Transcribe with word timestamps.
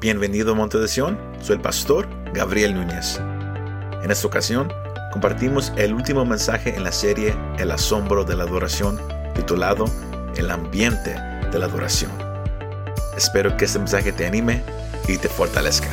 Bienvenido 0.00 0.52
a 0.52 0.54
Monte 0.54 0.78
de 0.78 0.88
Sion, 0.88 1.18
soy 1.42 1.56
el 1.56 1.60
pastor 1.60 2.08
Gabriel 2.32 2.72
Núñez. 2.72 3.18
En 4.02 4.10
esta 4.10 4.26
ocasión 4.26 4.72
compartimos 5.12 5.74
el 5.76 5.92
último 5.92 6.24
mensaje 6.24 6.74
en 6.74 6.84
la 6.84 6.90
serie 6.90 7.36
El 7.58 7.70
asombro 7.70 8.24
de 8.24 8.34
la 8.34 8.44
adoración, 8.44 8.98
titulado 9.34 9.84
El 10.38 10.50
ambiente 10.50 11.10
de 11.10 11.58
la 11.58 11.66
adoración. 11.66 12.10
Espero 13.14 13.54
que 13.58 13.66
este 13.66 13.78
mensaje 13.78 14.10
te 14.10 14.24
anime 14.24 14.64
y 15.06 15.18
te 15.18 15.28
fortalezca. 15.28 15.90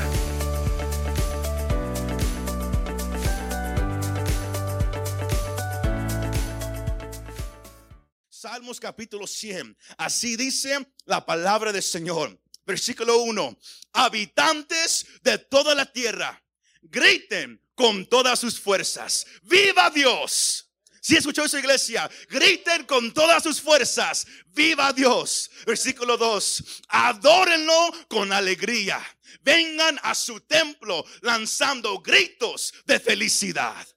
Salmos 8.29 8.79
capítulo 8.79 9.27
100. 9.27 9.75
Así 9.97 10.37
dice 10.37 10.93
la 11.03 11.25
palabra 11.25 11.73
del 11.73 11.83
Señor. 11.83 12.39
Versículo 12.67 13.19
1. 13.19 13.57
Habitantes 13.93 15.05
de 15.23 15.37
toda 15.37 15.73
la 15.73 15.85
tierra, 15.85 16.43
griten 16.81 17.61
con 17.73 18.05
todas 18.05 18.39
sus 18.39 18.59
fuerzas. 18.59 19.25
¡Viva 19.43 19.89
Dios! 19.89 20.69
Si 20.99 21.15
escuchó 21.15 21.45
esa 21.45 21.59
iglesia, 21.59 22.09
griten 22.27 22.83
con 22.83 23.13
todas 23.13 23.41
sus 23.41 23.61
fuerzas. 23.61 24.27
¡Viva 24.47 24.91
Dios! 24.91 25.49
Versículo 25.65 26.17
2. 26.17 26.63
Adórenlo 26.89 27.93
con 28.09 28.33
alegría. 28.33 29.01
Vengan 29.41 29.97
a 30.03 30.13
su 30.13 30.41
templo 30.41 31.05
lanzando 31.21 31.99
gritos 32.01 32.73
de 32.85 32.99
felicidad. 32.99 33.87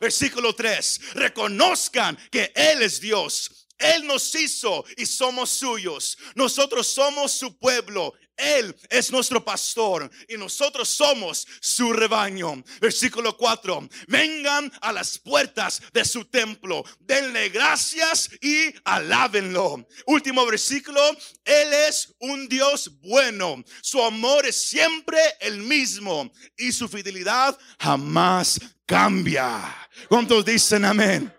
Versículo 0.00 0.56
3. 0.56 1.14
Reconozcan 1.14 2.18
que 2.32 2.50
Él 2.56 2.82
es 2.82 3.00
Dios 3.00 3.67
él 3.78 4.06
nos 4.06 4.34
hizo 4.34 4.84
y 4.96 5.06
somos 5.06 5.50
suyos. 5.50 6.18
Nosotros 6.34 6.86
somos 6.86 7.32
su 7.32 7.56
pueblo. 7.58 8.14
Él 8.36 8.74
es 8.88 9.10
nuestro 9.10 9.44
pastor 9.44 10.08
y 10.28 10.36
nosotros 10.36 10.88
somos 10.88 11.46
su 11.60 11.92
rebaño. 11.92 12.62
Versículo 12.80 13.36
4. 13.36 13.88
Vengan 14.06 14.72
a 14.80 14.92
las 14.92 15.18
puertas 15.18 15.82
de 15.92 16.04
su 16.04 16.24
templo. 16.24 16.84
Denle 17.00 17.48
gracias 17.48 18.30
y 18.40 18.72
alábenlo. 18.84 19.86
Último 20.06 20.46
versículo. 20.46 21.00
Él 21.44 21.72
es 21.88 22.14
un 22.20 22.48
Dios 22.48 23.00
bueno. 23.00 23.62
Su 23.82 24.02
amor 24.02 24.46
es 24.46 24.56
siempre 24.56 25.18
el 25.40 25.58
mismo 25.58 26.30
y 26.56 26.70
su 26.70 26.88
fidelidad 26.88 27.58
jamás 27.78 28.60
cambia. 28.86 29.76
¿Cuántos 30.08 30.44
dicen 30.44 30.84
amén? 30.84 31.37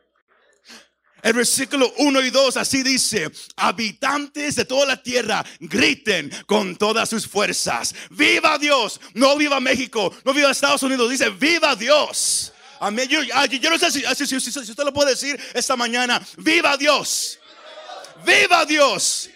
El 1.22 1.34
versículo 1.34 1.92
1 1.98 2.22
y 2.22 2.30
2 2.30 2.58
así 2.58 2.84
dice, 2.84 3.30
habitantes 3.58 4.56
de 4.56 4.66
toda 4.66 4.86
la 4.86 5.02
tierra, 5.02 5.46
griten 5.60 6.32
con 6.46 6.76
todas 6.76 7.10
sus 7.10 7.28
fuerzas. 7.28 7.94
Viva 8.10 8.58
Dios, 8.58 9.00
no 9.14 9.36
viva 9.36 9.60
México, 9.60 10.16
no 10.24 10.34
viva 10.34 10.52
Estados 10.52 10.84
Unidos, 10.84 11.10
dice, 11.10 11.30
viva 11.30 11.76
Dios. 11.76 12.54
Amén. 12.80 13.10
Yo, 13.10 13.22
no 13.70 13.78
sé 13.78 13.92
si, 13.92 14.40
si, 14.40 14.60
usted 14.60 14.84
lo 14.84 14.94
puede 14.94 15.12
decir 15.12 15.40
esta 15.54 15.76
mañana, 15.76 16.22
viva 16.38 16.78
Dios. 16.78 17.40
Viva 18.26 18.66
Dios. 18.66 19.30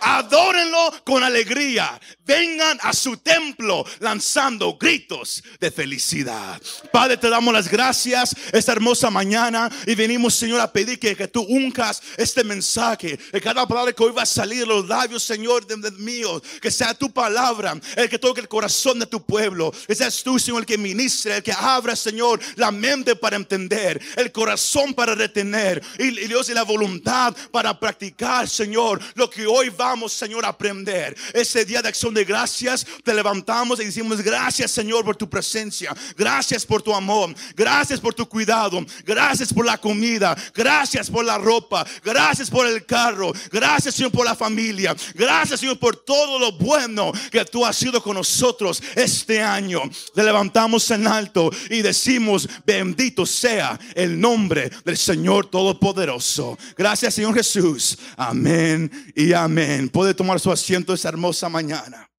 Adórenlo 0.00 0.94
con 1.04 1.22
alegría. 1.22 2.00
Vengan 2.30 2.78
a 2.82 2.92
su 2.92 3.16
templo 3.16 3.84
lanzando 3.98 4.78
gritos 4.78 5.42
de 5.58 5.68
felicidad. 5.72 6.62
Padre, 6.92 7.16
te 7.16 7.28
damos 7.28 7.52
las 7.52 7.68
gracias 7.68 8.36
esta 8.52 8.70
hermosa 8.70 9.10
mañana 9.10 9.68
y 9.84 9.96
venimos, 9.96 10.36
Señor, 10.36 10.60
a 10.60 10.72
pedir 10.72 11.00
que, 11.00 11.16
que 11.16 11.26
tú 11.26 11.42
uncas 11.42 12.00
este 12.16 12.44
mensaje. 12.44 13.18
Que 13.18 13.40
cada 13.40 13.66
palabra 13.66 13.92
que 13.92 14.04
hoy 14.04 14.12
va 14.12 14.22
a 14.22 14.26
salir 14.26 14.60
de 14.60 14.66
los 14.66 14.86
labios, 14.86 15.24
Señor, 15.24 15.66
de, 15.66 15.74
de 15.78 15.90
mío, 15.98 16.40
que 16.62 16.70
sea 16.70 16.94
tu 16.94 17.10
palabra, 17.10 17.76
el 17.96 18.08
que 18.08 18.20
toque 18.20 18.40
el 18.40 18.46
corazón 18.46 19.00
de 19.00 19.06
tu 19.06 19.26
pueblo. 19.26 19.72
Que 19.88 19.96
seas 19.96 20.22
tú, 20.22 20.38
Señor, 20.38 20.60
el 20.60 20.66
que 20.66 20.78
ministre, 20.78 21.38
el 21.38 21.42
que 21.42 21.52
abra, 21.52 21.96
Señor, 21.96 22.38
la 22.54 22.70
mente 22.70 23.16
para 23.16 23.34
entender, 23.34 24.00
el 24.14 24.30
corazón 24.30 24.94
para 24.94 25.16
retener 25.16 25.82
y, 25.98 26.10
Dios 26.28 26.48
y 26.48 26.54
la 26.54 26.62
voluntad 26.62 27.34
para 27.50 27.76
practicar, 27.80 28.48
Señor, 28.48 29.00
lo 29.16 29.28
que 29.28 29.48
hoy 29.48 29.70
vamos, 29.70 30.12
Señor, 30.12 30.44
a 30.44 30.50
aprender. 30.50 31.16
Ese 31.34 31.64
día 31.64 31.82
de 31.82 31.88
acción 31.88 32.14
de 32.14 32.19
gracias 32.24 32.86
te 33.04 33.14
levantamos 33.14 33.80
y 33.80 33.84
decimos 33.84 34.20
gracias, 34.20 34.70
Señor, 34.70 35.04
por 35.04 35.16
tu 35.16 35.28
presencia. 35.28 35.94
Gracias 36.16 36.66
por 36.66 36.82
tu 36.82 36.94
amor. 36.94 37.34
Gracias 37.54 38.00
por 38.00 38.14
tu 38.14 38.28
cuidado. 38.28 38.84
Gracias 39.04 39.52
por 39.52 39.66
la 39.66 39.78
comida. 39.78 40.36
Gracias 40.54 41.10
por 41.10 41.24
la 41.24 41.38
ropa. 41.38 41.86
Gracias 42.04 42.50
por 42.50 42.66
el 42.66 42.84
carro. 42.84 43.32
Gracias, 43.50 43.94
Señor, 43.94 44.12
por 44.12 44.24
la 44.24 44.34
familia. 44.34 44.94
Gracias, 45.14 45.60
Señor, 45.60 45.78
por 45.78 45.96
todo 45.96 46.38
lo 46.38 46.52
bueno 46.52 47.12
que 47.30 47.44
tú 47.44 47.64
has 47.64 47.76
sido 47.76 48.02
con 48.02 48.14
nosotros 48.14 48.82
este 48.94 49.42
año. 49.42 49.82
Te 50.14 50.22
levantamos 50.22 50.90
en 50.90 51.06
alto 51.06 51.50
y 51.68 51.82
decimos, 51.82 52.48
bendito 52.66 53.26
sea 53.26 53.78
el 53.94 54.20
nombre 54.20 54.70
del 54.84 54.96
Señor 54.96 55.46
Todopoderoso. 55.46 56.58
Gracias, 56.76 57.14
Señor 57.14 57.34
Jesús. 57.34 57.98
Amén 58.16 58.90
y 59.14 59.32
amén 59.32 59.88
puede 59.88 60.14
tomar 60.14 60.40
su 60.40 60.50
asiento 60.50 60.94
esa 60.94 61.08
hermosa 61.08 61.48
mañana. 61.48 62.09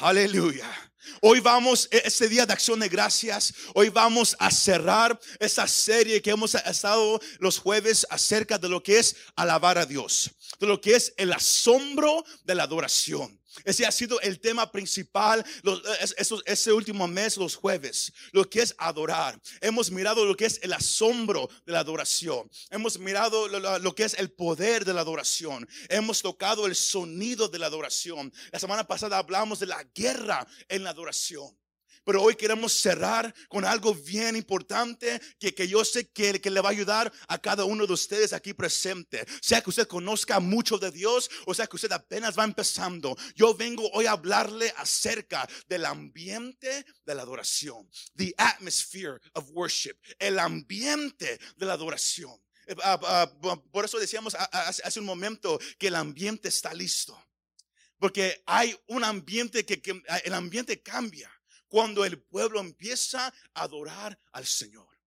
Aleluya. 0.00 0.70
Hoy 1.20 1.40
vamos, 1.40 1.88
e-, 1.90 2.02
este 2.04 2.28
día 2.28 2.46
de 2.46 2.52
acción 2.52 2.78
de 2.78 2.88
gracias, 2.88 3.52
hoy 3.74 3.88
vamos 3.88 4.36
a 4.38 4.50
cerrar 4.50 5.18
esa 5.40 5.66
serie 5.66 6.22
que 6.22 6.30
hemos 6.30 6.54
estado 6.54 7.20
los 7.40 7.58
jueves 7.58 8.06
acerca 8.08 8.58
de 8.58 8.68
lo 8.68 8.80
que 8.80 8.98
es 8.98 9.16
alabar 9.34 9.76
a 9.76 9.86
Dios, 9.86 10.30
de 10.60 10.68
lo 10.68 10.80
que 10.80 10.94
es 10.94 11.12
el 11.16 11.32
asombro 11.32 12.24
de 12.44 12.54
la 12.54 12.64
adoración. 12.64 13.37
Ese 13.64 13.86
ha 13.86 13.92
sido 13.92 14.20
el 14.20 14.40
tema 14.40 14.70
principal 14.70 15.44
ese 16.46 16.72
último 16.72 17.06
mes, 17.08 17.36
los 17.36 17.56
jueves, 17.56 18.12
lo 18.32 18.48
que 18.48 18.62
es 18.62 18.74
adorar. 18.78 19.40
Hemos 19.60 19.90
mirado 19.90 20.24
lo 20.24 20.36
que 20.36 20.46
es 20.46 20.60
el 20.62 20.72
asombro 20.72 21.48
de 21.66 21.72
la 21.72 21.80
adoración. 21.80 22.50
Hemos 22.70 22.98
mirado 22.98 23.48
lo, 23.48 23.94
que 23.94 24.04
es 24.04 24.14
el 24.14 24.30
poder 24.30 24.84
de 24.84 24.94
la 24.94 25.00
adoración. 25.00 25.68
Hemos 25.88 26.22
tocado 26.22 26.66
el 26.66 26.74
sonido 26.74 27.48
de 27.48 27.58
la 27.58 27.66
adoración. 27.66 28.32
La 28.52 28.58
semana 28.58 28.86
pasada 28.86 29.18
hablamos 29.18 29.58
de 29.58 29.66
la 29.66 29.82
guerra 29.94 30.46
en 30.68 30.84
la 30.84 30.90
adoración. 30.90 31.56
Pero 32.08 32.22
hoy 32.22 32.36
queremos 32.36 32.72
cerrar 32.72 33.34
con 33.50 33.66
algo 33.66 33.94
bien 33.94 34.34
importante 34.34 35.20
que, 35.38 35.54
que 35.54 35.68
yo 35.68 35.84
sé 35.84 36.08
que, 36.08 36.40
que, 36.40 36.50
le 36.50 36.62
va 36.62 36.70
a 36.70 36.72
ayudar 36.72 37.12
a 37.26 37.36
cada 37.38 37.66
uno 37.66 37.86
de 37.86 37.92
ustedes 37.92 38.32
aquí 38.32 38.54
presente. 38.54 39.26
Sea 39.42 39.60
que 39.60 39.68
usted 39.68 39.86
conozca 39.86 40.40
mucho 40.40 40.78
de 40.78 40.90
Dios 40.90 41.28
o 41.44 41.52
sea 41.52 41.66
que 41.66 41.76
usted 41.76 41.92
apenas 41.92 42.38
va 42.38 42.44
empezando. 42.44 43.14
Yo 43.34 43.54
vengo 43.54 43.90
hoy 43.90 44.06
a 44.06 44.12
hablarle 44.12 44.72
acerca 44.78 45.46
del 45.68 45.84
ambiente 45.84 46.86
de 47.04 47.14
la 47.14 47.20
adoración. 47.20 47.86
The 48.16 48.32
atmosphere 48.38 49.20
of 49.34 49.50
worship. 49.50 49.98
El 50.18 50.38
ambiente 50.38 51.38
de 51.58 51.66
la 51.66 51.74
adoración. 51.74 52.32
Eh, 52.68 52.74
ah, 52.84 52.98
ah, 53.02 53.62
por 53.70 53.84
eso 53.84 53.98
decíamos 53.98 54.34
hace 54.34 54.98
un 54.98 55.04
momento 55.04 55.60
que 55.78 55.88
el 55.88 55.94
ambiente 55.94 56.48
está 56.48 56.72
listo. 56.72 57.22
Porque 57.98 58.42
hay 58.46 58.74
un 58.86 59.04
ambiente 59.04 59.66
que, 59.66 59.82
que 59.82 60.02
el 60.24 60.32
ambiente 60.32 60.80
cambia 60.80 61.30
cuando 61.68 62.04
el 62.04 62.20
pueblo 62.20 62.60
empieza 62.60 63.28
a 63.54 63.62
adorar 63.62 64.18
al 64.32 64.46
Señor. 64.46 64.97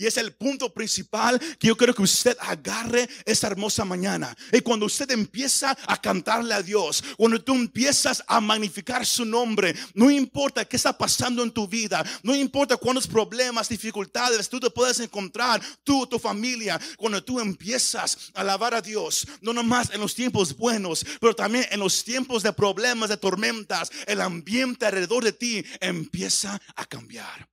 Y 0.00 0.06
es 0.06 0.16
el 0.16 0.32
punto 0.32 0.72
principal 0.72 1.38
que 1.58 1.68
yo 1.68 1.76
quiero 1.76 1.94
que 1.94 2.00
usted 2.00 2.34
agarre 2.40 3.06
esta 3.26 3.48
hermosa 3.48 3.84
mañana. 3.84 4.34
Y 4.50 4.62
cuando 4.62 4.86
usted 4.86 5.10
empieza 5.10 5.76
a 5.86 6.00
cantarle 6.00 6.54
a 6.54 6.62
Dios, 6.62 7.04
cuando 7.18 7.38
tú 7.38 7.54
empiezas 7.54 8.24
a 8.26 8.40
magnificar 8.40 9.04
su 9.04 9.26
nombre, 9.26 9.74
no 9.92 10.10
importa 10.10 10.64
qué 10.64 10.76
está 10.76 10.96
pasando 10.96 11.42
en 11.42 11.50
tu 11.50 11.68
vida, 11.68 12.02
no 12.22 12.34
importa 12.34 12.78
cuántos 12.78 13.06
problemas, 13.06 13.68
dificultades 13.68 14.48
tú 14.48 14.58
te 14.58 14.70
puedes 14.70 15.00
encontrar, 15.00 15.60
tú, 15.84 16.06
tu 16.06 16.18
familia, 16.18 16.80
cuando 16.96 17.22
tú 17.22 17.38
empiezas 17.38 18.30
a 18.32 18.40
alabar 18.40 18.72
a 18.72 18.80
Dios, 18.80 19.26
no 19.42 19.52
nomás 19.52 19.90
en 19.90 20.00
los 20.00 20.14
tiempos 20.14 20.56
buenos, 20.56 21.04
pero 21.20 21.36
también 21.36 21.66
en 21.70 21.78
los 21.78 22.02
tiempos 22.04 22.42
de 22.42 22.54
problemas, 22.54 23.10
de 23.10 23.18
tormentas, 23.18 23.90
el 24.06 24.22
ambiente 24.22 24.86
alrededor 24.86 25.24
de 25.24 25.32
ti 25.34 25.62
empieza 25.78 26.58
a 26.74 26.86
cambiar. 26.86 27.50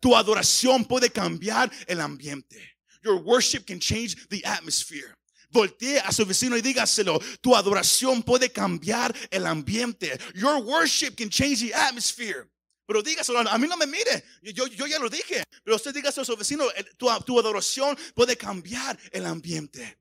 Tu 0.00 0.16
adoración 0.16 0.84
puede 0.84 1.10
cambiar 1.10 1.70
el 1.86 2.00
ambiente. 2.00 2.76
Your 3.02 3.16
worship 3.16 3.66
can 3.66 3.80
change 3.80 4.16
the 4.28 4.42
atmosphere. 4.44 5.16
Voltee 5.50 5.98
a 5.98 6.12
su 6.12 6.24
vecino 6.24 6.56
y 6.56 6.62
dígaselo. 6.62 7.18
Tu 7.40 7.54
adoración 7.54 8.22
puede 8.22 8.50
cambiar 8.50 9.14
el 9.30 9.46
ambiente. 9.46 10.18
Your 10.34 10.62
worship 10.62 11.16
can 11.16 11.28
change 11.28 11.60
the 11.60 11.74
atmosphere. 11.74 12.48
Pero 12.86 13.02
dígaselo, 13.02 13.38
a 13.40 13.58
mí 13.58 13.68
no 13.68 13.76
me 13.76 13.86
mire, 13.86 14.24
yo, 14.42 14.66
yo 14.66 14.86
ya 14.86 14.98
lo 14.98 15.08
dije. 15.08 15.44
Pero 15.62 15.76
usted 15.76 15.94
dígaselo 15.94 16.22
a 16.22 16.26
su 16.26 16.36
vecino, 16.36 16.64
tu, 16.96 17.08
tu 17.24 17.38
adoración 17.38 17.96
puede 18.14 18.36
cambiar 18.36 18.98
el 19.12 19.26
ambiente. 19.26 19.98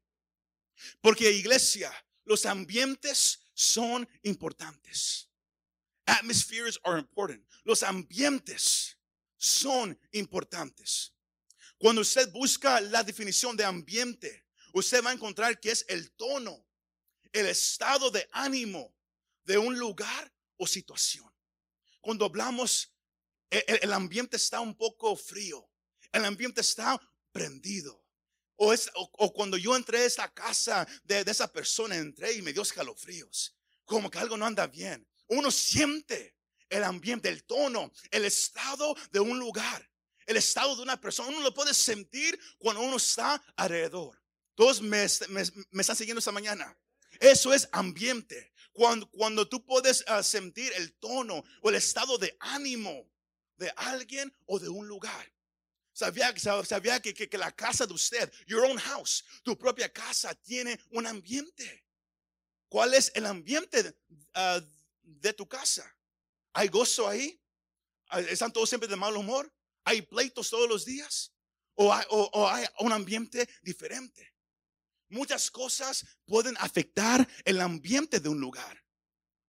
Porque 1.02 1.32
iglesia, 1.32 1.92
los 2.26 2.46
ambientes 2.46 3.40
son 3.54 4.08
importantes. 4.24 5.30
Atmospheres 6.06 6.80
are 6.84 7.00
important. 7.00 7.44
Los 7.64 7.84
ambientes 7.84 8.98
son 9.40 9.98
importantes. 10.12 11.16
Cuando 11.78 12.02
usted 12.02 12.30
busca 12.32 12.82
la 12.82 13.04
definición 13.04 13.56
de 13.56 13.64
ambiente, 13.64 14.46
usted 14.74 15.04
va 15.04 15.12
a 15.12 15.14
encontrar 15.14 15.60
que 15.60 15.72
es 15.72 15.86
el 15.88 16.12
tono, 16.12 16.68
el 17.32 17.48
estado 17.48 18.12
de 18.12 18.28
ánimo 18.34 18.94
de 19.46 19.58
un 19.58 19.80
lugar 19.80 20.32
o 20.58 20.68
situación. 20.68 21.34
Cuando 22.02 22.26
hablamos, 22.26 22.94
e, 23.50 23.64
e, 23.66 23.80
el, 23.82 23.94
ambiente 23.94 24.36
está 24.36 24.60
un 24.60 24.76
poco 24.76 25.16
frío, 25.16 25.72
el 26.12 26.26
ambiente 26.26 26.62
está 26.62 27.00
prendido. 27.32 28.06
O, 28.58 28.74
es, 28.74 28.92
o, 28.94 29.34
cuando 29.34 29.56
yo 29.56 29.74
entré 29.74 30.00
a 30.00 30.06
esta 30.06 30.34
casa 30.34 30.86
de, 31.06 31.24
de, 31.24 31.32
esa 31.32 31.50
persona, 31.52 31.96
entré 31.96 32.34
y 32.34 32.42
me 32.42 32.52
dio 32.52 32.62
escalofríos, 32.62 33.56
como 33.86 34.12
que 34.12 34.20
algo 34.20 34.36
no 34.36 34.46
anda 34.46 34.68
bien. 34.68 35.08
Uno 35.28 35.50
siente 35.50 36.36
el 36.70 36.84
ambiente, 36.84 37.30
el 37.30 37.44
tono, 37.44 37.92
el 38.12 38.26
estado 38.26 38.96
de 39.12 39.20
un 39.20 39.40
lugar, 39.40 39.90
el 40.26 40.38
estado 40.38 40.76
de 40.76 40.84
una 40.84 41.00
persona. 41.00 41.30
Uno 41.30 41.42
lo 41.42 41.54
puede 41.54 41.74
sentir 41.74 42.40
cuando 42.58 42.82
uno 42.82 42.98
está 42.98 43.42
alrededor. 43.56 44.22
Todos 44.56 44.82
me, 44.82 45.08
me, 45.30 45.82
están 45.82 45.96
siguiendo 45.96 46.20
esta 46.20 46.32
mañana. 46.32 46.78
Eso 47.20 47.54
es 47.54 47.68
ambiente. 47.72 48.54
Cuando, 48.72 49.10
cuando 49.10 49.48
tú 49.48 49.66
puedes 49.66 50.04
ah, 50.08 50.24
sentir 50.24 50.72
el 50.76 50.94
tono 51.00 51.44
o 51.62 51.70
el 51.70 51.76
estado 51.76 52.18
de 52.18 52.36
ánimo 52.40 53.10
de 53.60 53.72
alguien 53.76 54.34
o 54.46 54.58
de 54.58 54.70
un 54.70 54.88
lugar. 54.88 55.32
Sabía, 55.92 56.34
sabía 56.38 57.02
que, 57.02 57.14
que, 57.14 57.38
la 57.38 57.52
casa 57.52 57.86
de 57.86 57.94
usted, 57.94 58.32
your 58.48 58.64
own 58.64 58.78
house, 58.78 59.24
tu 59.44 59.58
propia 59.58 59.92
casa 59.92 60.34
tiene 60.34 60.80
un 60.92 61.06
ambiente. 61.06 61.86
¿Cuál 62.70 62.94
es 62.94 63.12
el 63.16 63.26
ambiente 63.26 63.84
de 63.84 63.96
ah, 64.34 64.62
tu 65.36 65.48
casa? 65.48 65.94
¿Hay 66.54 66.68
gozo 66.68 67.08
ahí? 67.08 67.40
¿Están 68.30 68.52
todos 68.52 68.70
siempre 68.70 68.90
de 68.90 68.96
mal 68.96 69.16
humor? 69.16 69.54
¿Hay 69.84 70.02
pleitos 70.02 70.50
todos 70.50 70.68
los 70.68 70.86
días? 70.86 71.34
¿O 71.76 71.94
hay 71.94 72.66
un 72.80 72.92
ambiente 72.92 73.48
diferente? 73.62 74.34
Muchas 75.10 75.50
cosas 75.50 76.06
pueden 76.26 76.56
afectar 76.58 77.28
el 77.46 77.62
ambiente 77.62 78.20
de 78.20 78.30
un 78.30 78.40
lugar. 78.40 78.84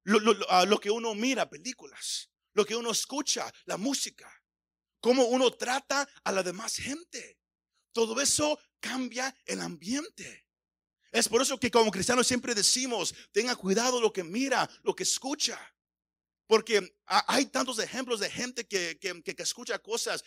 Lo, 0.04 0.80
que 0.80 0.90
uno 0.90 1.14
mira, 1.14 1.48
películas, 1.50 2.30
lo 2.54 2.64
que 2.64 2.74
uno 2.74 2.90
escucha, 2.90 3.52
la 3.66 3.76
música, 3.76 4.32
cómo 5.00 5.24
uno 5.26 5.50
trata 5.52 6.08
a 6.24 6.32
la 6.32 6.42
demás 6.42 6.76
gente. 6.76 7.38
Todo 7.92 8.20
eso 8.20 8.58
cambia 8.80 9.34
el 9.44 9.60
ambiente. 9.60 10.46
Es 11.12 11.28
por 11.28 11.42
eso 11.42 11.58
que 11.58 11.70
como 11.70 11.90
cristianos 11.90 12.26
siempre 12.26 12.54
decimos, 12.54 13.14
tenga 13.32 13.54
cuidado 13.56 14.00
lo 14.00 14.12
que 14.12 14.24
mira, 14.24 14.68
lo 14.82 14.94
que 14.94 15.02
escucha. 15.02 15.58
Porque 16.50 16.96
hay 17.06 17.46
tantos 17.46 17.78
ejemplos 17.78 18.18
de 18.18 18.28
gente 18.28 18.66
que, 18.66 18.98
escucha 19.38 19.78
cosas 19.78 20.24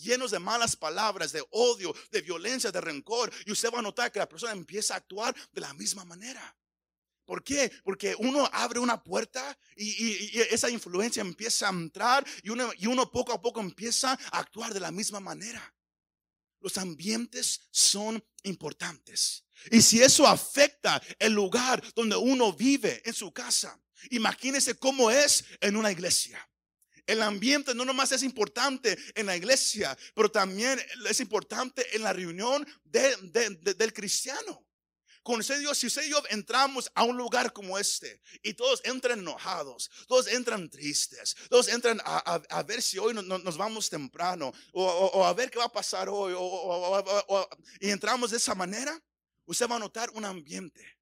llenos 0.00 0.30
de 0.30 0.38
malas 0.38 0.74
palabras, 0.74 1.32
de 1.32 1.44
odio, 1.50 1.94
de 2.10 2.22
violencia, 2.22 2.72
de 2.72 2.80
rencor. 2.80 3.30
Y 3.44 3.52
usted 3.52 3.70
va 3.70 3.80
a 3.80 3.82
notar 3.82 4.10
que 4.10 4.20
la 4.20 4.26
persona 4.26 4.52
empieza 4.52 4.94
a 4.94 4.96
actuar 4.96 5.36
de 5.52 5.60
la 5.60 5.74
misma 5.74 6.06
manera. 6.06 6.56
¿Por 7.26 7.44
qué? 7.44 7.70
Porque 7.84 8.14
uno 8.20 8.48
abre 8.50 8.78
una 8.78 9.04
puerta 9.04 9.54
y, 9.76 10.38
esa 10.50 10.70
influencia 10.70 11.20
empieza 11.20 11.66
a 11.66 11.72
entrar 11.72 12.26
y 12.42 12.48
uno, 12.48 12.72
y 12.78 12.86
uno 12.86 13.10
poco 13.10 13.34
a 13.34 13.42
poco 13.42 13.60
empieza 13.60 14.18
a 14.32 14.38
actuar 14.38 14.72
de 14.72 14.80
la 14.80 14.90
misma 14.90 15.20
manera. 15.20 15.74
Los 16.58 16.78
ambientes 16.78 17.68
son 17.70 18.24
importantes. 18.44 19.44
Y 19.70 19.82
si 19.82 20.00
eso 20.00 20.26
afecta 20.26 21.02
el 21.18 21.34
lugar 21.34 21.84
donde 21.94 22.16
uno 22.16 22.54
vive 22.54 23.02
en 23.04 23.12
su 23.12 23.30
casa, 23.30 23.78
Imagínese 24.10 24.74
cómo 24.74 25.10
es 25.10 25.44
en 25.60 25.76
una 25.76 25.92
iglesia. 25.92 26.46
El 27.06 27.22
ambiente 27.22 27.74
no 27.74 27.84
nomás 27.84 28.12
es 28.12 28.22
importante 28.22 28.96
en 29.14 29.26
la 29.26 29.36
iglesia, 29.36 29.96
pero 30.14 30.30
también 30.30 30.80
es 31.08 31.20
importante 31.20 31.84
en 31.96 32.02
la 32.02 32.12
reunión 32.12 32.66
del 32.84 33.92
cristiano. 33.92 34.64
Con 35.22 35.40
usted 35.40 35.58
Dios, 35.58 35.76
si 35.76 35.86
usted 35.86 36.04
y 36.04 36.10
yo 36.10 36.22
entramos 36.30 36.90
a 36.94 37.04
un 37.04 37.16
lugar 37.16 37.52
como 37.52 37.78
este 37.78 38.22
y 38.42 38.54
todos 38.54 38.80
entran 38.84 39.18
enojados, 39.18 39.90
todos 40.06 40.28
entran 40.28 40.70
tristes, 40.70 41.36
todos 41.50 41.68
entran 41.68 42.00
a, 42.04 42.62
ver 42.62 42.80
si 42.80 42.96
hoy 42.98 43.12
nos 43.12 43.56
vamos 43.58 43.90
temprano 43.90 44.52
o, 44.72 45.26
a 45.26 45.34
ver 45.34 45.50
qué 45.50 45.58
va 45.58 45.66
a 45.66 45.72
pasar 45.72 46.08
hoy 46.08 46.34
y 47.80 47.90
entramos 47.90 48.30
de 48.30 48.38
esa 48.38 48.54
manera, 48.54 48.98
usted 49.44 49.68
va 49.68 49.76
a 49.76 49.80
notar 49.80 50.10
un 50.10 50.24
ambiente, 50.24 50.98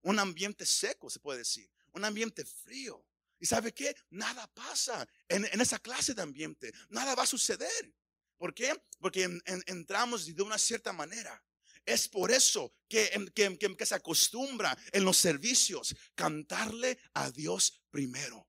un 0.00 0.18
ambiente 0.18 0.66
seco, 0.66 1.08
se 1.08 1.20
puede 1.20 1.40
decir 1.40 1.70
un 1.92 2.04
ambiente 2.04 2.44
frío. 2.44 3.04
¿Y 3.38 3.46
sabe 3.46 3.74
qué? 3.74 3.94
Nada 4.10 4.46
pasa 4.54 5.06
en, 5.28 5.44
esa 5.60 5.78
clase 5.78 6.14
de 6.14 6.22
ambiente. 6.22 6.72
Nada 6.90 7.14
va 7.14 7.24
a 7.24 7.26
suceder. 7.26 7.92
¿Por 8.38 8.54
qué? 8.54 8.72
Porque 9.00 9.28
entramos 9.66 10.26
de 10.26 10.42
una 10.42 10.58
cierta 10.58 10.92
manera. 10.92 11.42
Es 11.84 12.06
por 12.08 12.30
eso 12.30 12.72
que, 12.88 13.10
que, 13.34 13.58
que, 13.58 13.86
se 13.86 13.96
acostumbra 13.96 14.76
en 14.92 15.04
los 15.04 15.16
servicios 15.16 15.94
cantarle 16.14 16.98
a 17.14 17.32
Dios 17.32 17.82
primero. 17.90 18.48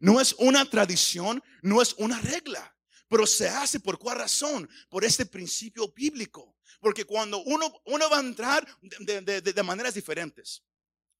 No 0.00 0.20
es 0.20 0.34
una 0.34 0.68
tradición, 0.68 1.42
no 1.62 1.80
es 1.80 1.94
una 1.94 2.20
regla, 2.20 2.76
pero 3.08 3.26
se 3.26 3.48
hace 3.48 3.80
por 3.80 3.98
cuál 3.98 4.18
razón? 4.18 4.68
Por 4.90 5.04
este 5.04 5.24
principio 5.24 5.90
bíblico. 5.92 6.58
Porque 6.80 7.04
cuando 7.04 7.42
uno, 7.42 7.72
uno 7.86 8.10
va 8.10 8.18
a 8.18 8.20
entrar 8.20 8.66
de, 9.00 9.40
de 9.40 9.62
maneras 9.62 9.94
diferentes. 9.94 10.62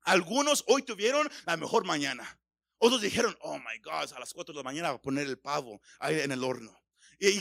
Algunos 0.07 0.63
hoy 0.69 0.83
tuvieron 0.83 1.29
la 1.47 1.57
mejor 1.57 1.85
mañana. 1.85 2.39
Otros 2.79 3.03
dijeron, 3.03 3.37
oh 3.41 3.59
my 3.59 3.79
God, 3.83 4.13
a 4.15 4.21
las 4.21 4.33
4 4.33 4.53
de 4.53 4.59
la 4.59 4.63
mañana 4.63 4.91
a 4.91 5.03
poner 5.03 5.27
el 5.27 5.39
pavo 5.39 5.81
ahí 5.99 6.21
en 6.21 6.31
el 6.31 6.45
horno. 6.45 6.73
Y, 7.19 7.41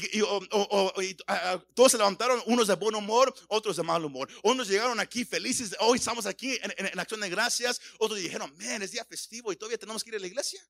todos 1.75 1.91
se 1.91 1.97
levantaron, 1.97 2.41
unos 2.47 2.67
de 2.67 2.75
buen 2.75 2.95
humor, 2.95 3.33
otros 3.49 3.75
de 3.75 3.83
mal 3.83 4.03
humor. 4.03 4.29
Unos 4.43 4.67
llegaron 4.67 4.99
aquí 4.99 5.25
felices, 5.25 5.75
hoy 5.79 5.99
estamos 5.99 6.25
aquí 6.25 6.57
en, 6.61 6.99
acción 6.99 7.19
de 7.19 7.29
gracias. 7.29 7.79
Otros 7.99 8.19
dijeron, 8.19 8.51
man, 8.57 8.81
es 8.81 8.91
día 8.91 9.05
festivo 9.05 9.51
y 9.51 9.57
todavía 9.57 9.77
tenemos 9.77 10.03
que 10.03 10.09
ir 10.09 10.15
a 10.15 10.19
la 10.19 10.27
iglesia. 10.27 10.65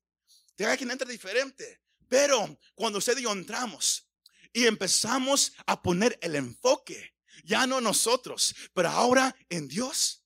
Hay 0.58 0.76
quien 0.76 0.90
entra 0.90 1.08
diferente. 1.08 1.80
Pero 2.08 2.58
cuando 2.74 2.98
usted 2.98 3.16
y 3.16 3.22
yo 3.22 3.32
entramos 3.32 4.06
y 4.52 4.66
empezamos 4.66 5.54
a 5.64 5.80
poner 5.80 6.18
el 6.20 6.36
enfoque, 6.36 7.14
ya 7.42 7.66
no 7.66 7.80
nosotros, 7.80 8.54
pero 8.74 8.90
ahora 8.90 9.34
en 9.48 9.66
Dios 9.66 10.25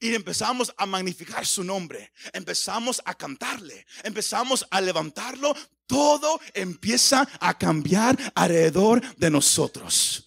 y 0.00 0.14
empezamos 0.14 0.72
a 0.76 0.86
magnificar 0.86 1.46
su 1.46 1.62
nombre, 1.62 2.12
empezamos 2.32 3.00
a 3.04 3.14
cantarle, 3.14 3.86
empezamos 4.02 4.66
a 4.70 4.80
levantarlo, 4.80 5.54
todo 5.86 6.40
empieza 6.54 7.28
a 7.38 7.56
cambiar 7.56 8.16
alrededor 8.34 9.02
de 9.16 9.30
nosotros. 9.30 10.24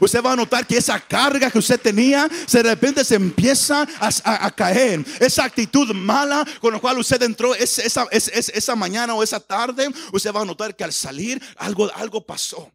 Usted 0.00 0.22
va 0.22 0.32
a 0.32 0.36
notar 0.36 0.66
que 0.66 0.76
esa 0.76 0.98
carga 0.98 1.50
que 1.50 1.58
usted 1.58 1.80
tenía, 1.80 2.28
de 2.28 2.62
repente 2.62 3.04
se 3.04 3.14
empieza 3.16 3.86
a, 4.00 4.50
caer. 4.50 5.04
Esa 5.20 5.44
actitud 5.44 5.94
mala 5.94 6.44
con 6.60 6.72
la 6.72 6.80
cual 6.80 6.98
usted 6.98 7.22
entró 7.22 7.54
esa, 7.54 8.06
esa, 8.10 8.76
mañana 8.76 9.14
o 9.14 9.22
esa 9.22 9.40
tarde, 9.40 9.88
usted 10.12 10.32
va 10.32 10.40
a 10.40 10.44
notar 10.44 10.74
que 10.74 10.84
al 10.84 10.92
salir 10.92 11.40
algo, 11.56 11.90
algo 11.94 12.24
pasó. 12.24 12.72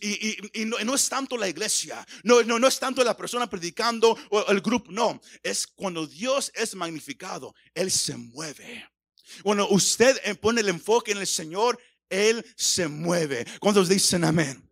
Y, 0.00 0.64
no, 0.64 0.94
es 0.94 1.08
tanto 1.08 1.36
la 1.36 1.48
iglesia, 1.48 2.06
no, 2.24 2.42
no, 2.42 2.58
no 2.58 2.66
es 2.66 2.78
tanto 2.78 3.04
la 3.04 3.16
persona 3.16 3.48
predicando 3.48 4.16
o 4.30 4.50
el 4.50 4.60
grupo, 4.60 4.90
no. 4.90 5.20
Es 5.42 5.66
cuando 5.66 6.06
Dios 6.06 6.50
es 6.54 6.74
magnificado, 6.74 7.54
Él 7.74 7.90
se 7.90 8.16
mueve. 8.16 8.88
Cuando 9.42 9.68
usted 9.70 10.38
pone 10.40 10.60
el 10.60 10.68
enfoque 10.68 11.12
en 11.12 11.18
el 11.18 11.26
Señor, 11.26 11.78
Él 12.08 12.44
se 12.56 12.88
mueve. 12.88 13.46
¿Cuántos 13.60 13.88
dicen 13.88 14.24
amén? 14.24 14.71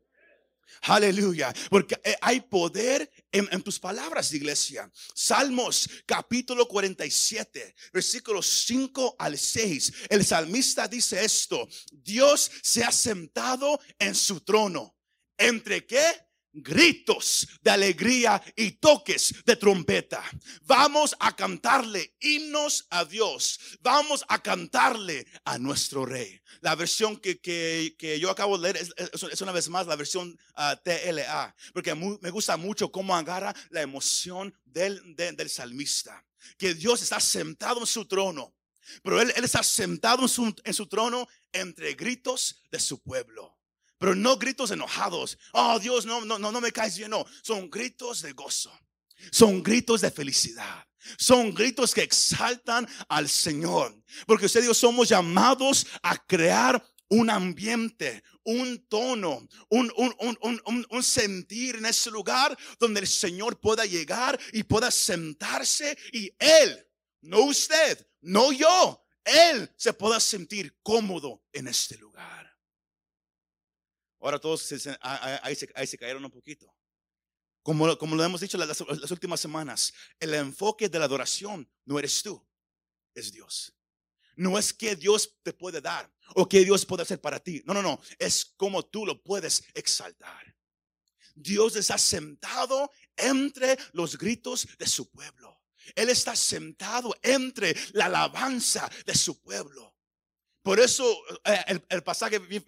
Aleluya. 0.82 1.52
Porque 1.68 2.00
eh, 2.04 2.16
hay 2.20 2.40
poder 2.40 3.10
en, 3.32 3.62
tus 3.62 3.78
palabras, 3.78 4.32
iglesia. 4.32 4.90
Salmos 5.14 5.88
capítulo 6.06 6.66
47, 6.66 7.74
versículos 7.92 8.46
5 8.66 9.16
al 9.18 9.38
6. 9.38 9.92
El 10.08 10.24
salmista 10.24 10.88
dice 10.88 11.24
esto. 11.24 11.68
Dios 11.92 12.50
se 12.62 12.82
ha 12.84 12.92
sentado 12.92 13.80
en 13.98 14.14
su 14.14 14.40
trono. 14.40 14.96
¿Entre 15.36 15.86
qué? 15.86 16.29
Gritos 16.52 17.46
de 17.62 17.70
alegría 17.70 18.42
y 18.56 18.72
toques 18.72 19.34
de 19.44 19.56
trompeta. 19.56 20.22
Vamos 20.62 21.14
a 21.18 21.34
cantarle 21.34 22.14
himnos 22.20 22.86
a 22.90 23.04
Dios. 23.04 23.60
Vamos 23.80 24.24
a 24.28 24.42
cantarle 24.42 25.26
a 25.44 25.58
nuestro 25.58 26.04
rey. 26.04 26.40
La 26.60 26.74
versión 26.74 27.16
que, 27.16 27.40
que, 27.40 28.20
yo 28.20 28.30
acabo 28.30 28.58
de 28.58 28.72
leer 28.72 28.88
es, 28.96 29.40
una 29.40 29.52
vez 29.52 29.68
más 29.68 29.86
la 29.86 29.96
versión 29.96 30.36
ah, 30.54 30.80
TLA, 30.82 31.54
porque 31.72 31.94
me 31.94 32.30
gusta 32.30 32.56
mucho 32.56 32.90
cómo 32.90 33.14
agarra 33.14 33.54
la 33.70 33.82
emoción 33.82 34.54
del, 34.64 35.14
del 35.14 35.50
salmista. 35.50 36.24
Que 36.56 36.74
Dios 36.74 37.02
está 37.02 37.20
sentado 37.20 37.80
en 37.80 37.86
su 37.86 38.06
trono, 38.06 38.54
pero 39.02 39.20
Él, 39.20 39.32
él 39.36 39.44
está 39.44 39.62
sentado 39.62 40.22
en 40.22 40.28
su, 40.28 40.54
en 40.64 40.74
su 40.74 40.86
trono 40.86 41.28
entre 41.52 41.94
gritos 41.94 42.62
de 42.70 42.80
su 42.80 43.00
pueblo. 43.02 43.59
Pero 44.00 44.14
no 44.14 44.38
gritos 44.38 44.70
enojados. 44.70 45.38
Oh 45.52 45.78
Dios, 45.78 46.06
no, 46.06 46.24
no, 46.24 46.38
no, 46.38 46.50
no 46.50 46.60
me 46.62 46.72
caes 46.72 46.96
bien. 46.96 47.10
No, 47.10 47.26
son 47.42 47.68
gritos 47.68 48.22
de 48.22 48.32
gozo. 48.32 48.72
Son 49.30 49.62
gritos 49.62 50.00
de 50.00 50.10
felicidad. 50.10 50.86
Son 51.18 51.52
gritos 51.52 51.92
que 51.92 52.02
exaltan 52.02 52.88
al 53.10 53.28
Señor. 53.28 53.94
Porque 54.26 54.46
usted 54.46 54.64
yo 54.64 54.72
somos 54.72 55.10
llamados 55.10 55.86
a 56.02 56.16
crear 56.16 56.82
un 57.10 57.28
ambiente, 57.28 58.24
un 58.42 58.86
tono, 58.88 59.46
un, 59.68 59.92
un, 59.96 60.38
un, 60.40 60.86
un, 60.88 61.02
sentir 61.02 61.76
en 61.76 61.84
ese 61.84 62.10
lugar 62.10 62.56
donde 62.78 63.00
el 63.00 63.06
Señor 63.06 63.60
pueda 63.60 63.84
llegar 63.84 64.40
y 64.54 64.62
pueda 64.62 64.90
sentarse 64.90 65.98
y 66.12 66.32
Él, 66.38 66.86
no 67.20 67.40
usted, 67.40 68.06
no 68.22 68.50
yo, 68.52 69.04
Él 69.24 69.70
se 69.76 69.92
pueda 69.92 70.20
sentir 70.20 70.78
cómodo 70.82 71.42
en 71.52 71.68
este 71.68 71.98
lugar. 71.98 72.49
Ahora 74.20 74.38
todos 74.38 74.62
se, 74.62 74.98
ahí, 75.00 75.56
se, 75.56 75.98
cayeron 75.98 76.24
un 76.24 76.30
poquito. 76.30 76.72
Como, 77.62 77.96
como 77.98 78.16
lo 78.16 78.24
hemos 78.24 78.40
dicho 78.40 78.58
las, 78.58 78.80
las 78.80 79.10
últimas 79.10 79.40
semanas, 79.40 79.92
el 80.18 80.34
enfoque 80.34 80.88
de 80.88 80.98
la 80.98 81.06
adoración 81.06 81.70
no 81.84 81.98
eres 81.98 82.22
tú, 82.22 82.46
es 83.14 83.32
Dios. 83.32 83.74
No 84.36 84.58
es 84.58 84.72
que 84.72 84.96
Dios 84.96 85.38
te 85.42 85.52
puede 85.52 85.80
dar 85.80 86.10
o 86.34 86.48
que 86.48 86.64
Dios 86.64 86.86
puede 86.86 87.02
hacer 87.02 87.20
para 87.20 87.40
ti. 87.40 87.62
No, 87.66 87.74
no, 87.74 87.82
no. 87.82 88.00
Es 88.18 88.54
como 88.56 88.84
tú 88.84 89.04
lo 89.04 89.22
puedes 89.22 89.64
exaltar. 89.74 90.56
Dios 91.34 91.76
está 91.76 91.98
sentado 91.98 92.90
entre 93.16 93.78
los 93.92 94.16
gritos 94.16 94.66
de 94.78 94.86
su 94.86 95.10
pueblo. 95.10 95.60
Él 95.94 96.10
está 96.10 96.36
sentado 96.36 97.14
entre 97.22 97.74
la 97.92 98.06
alabanza 98.06 98.90
de 99.06 99.14
su 99.14 99.40
pueblo. 99.40 99.89
Por 100.62 100.78
eso 100.78 101.04
eh, 101.44 101.80
el, 101.88 102.02
pasaje 102.02 102.38
bien, 102.38 102.64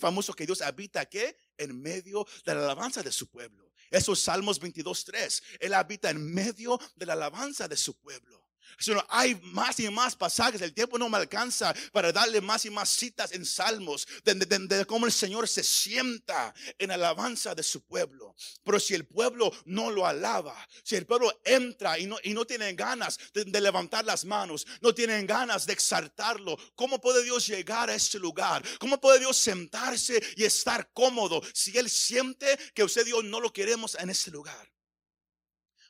famoso 0.00 0.32
que 0.32 0.46
Dios 0.46 0.62
habita 0.62 1.04
¿qué? 1.06 1.36
en 1.58 1.80
medio 1.80 2.26
de 2.44 2.54
la 2.54 2.64
alabanza 2.64 3.02
de 3.02 3.12
su 3.12 3.28
pueblo. 3.28 3.70
Esos 3.90 4.20
Salmos 4.20 4.60
22.3. 4.60 5.42
Él 5.60 5.74
habita 5.74 6.10
en 6.10 6.32
medio 6.32 6.80
de 6.94 7.06
la 7.06 7.12
alabanza 7.12 7.68
de 7.68 7.76
su 7.76 7.98
pueblo. 7.98 8.45
Sino 8.78 9.04
hay 9.08 9.34
más 9.42 9.78
y 9.80 9.88
más 9.90 10.14
pasajes. 10.16 10.60
El 10.60 10.74
tiempo 10.74 10.98
no 10.98 11.08
me 11.08 11.16
alcanza 11.16 11.74
para 11.92 12.12
darle 12.12 12.40
más 12.40 12.64
y 12.64 12.70
más 12.70 12.88
citas 12.88 13.32
en 13.32 13.44
salmos 13.44 14.06
de, 14.24 14.84
cómo 14.86 15.06
el 15.06 15.12
Señor 15.12 15.48
se 15.48 15.62
sienta 15.62 16.54
en 16.78 16.90
alabanza 16.90 17.54
de 17.54 17.62
su 17.62 17.82
pueblo. 17.84 18.34
Pero 18.64 18.78
si 18.80 18.94
el 18.94 19.06
pueblo 19.06 19.52
no 19.64 19.90
lo 19.90 20.06
alaba, 20.06 20.56
si 20.82 20.96
el 20.96 21.06
pueblo 21.06 21.40
entra 21.44 21.98
y 21.98 22.06
no, 22.06 22.18
y 22.22 22.34
no 22.34 22.44
tienen 22.44 22.76
ganas 22.76 23.18
de, 23.32 23.60
levantar 23.60 24.04
las 24.04 24.24
manos, 24.24 24.66
no 24.80 24.94
tienen 24.94 25.26
ganas 25.26 25.66
de 25.66 25.72
exaltarlo, 25.72 26.58
¿cómo 26.74 27.00
puede 27.00 27.24
Dios 27.24 27.46
llegar 27.46 27.90
a 27.90 27.94
este 27.94 28.18
lugar? 28.18 28.62
¿Cómo 28.78 29.00
puede 29.00 29.20
Dios 29.20 29.36
sentarse 29.36 30.22
y 30.36 30.44
estar 30.44 30.92
cómodo 30.92 31.42
si 31.54 31.76
Él 31.76 31.88
siente 31.88 32.58
que 32.74 32.84
usted 32.84 33.04
Dios 33.04 33.24
no 33.24 33.40
lo 33.40 33.52
queremos 33.52 33.94
en 33.94 34.10
este 34.10 34.30
lugar? 34.30 34.70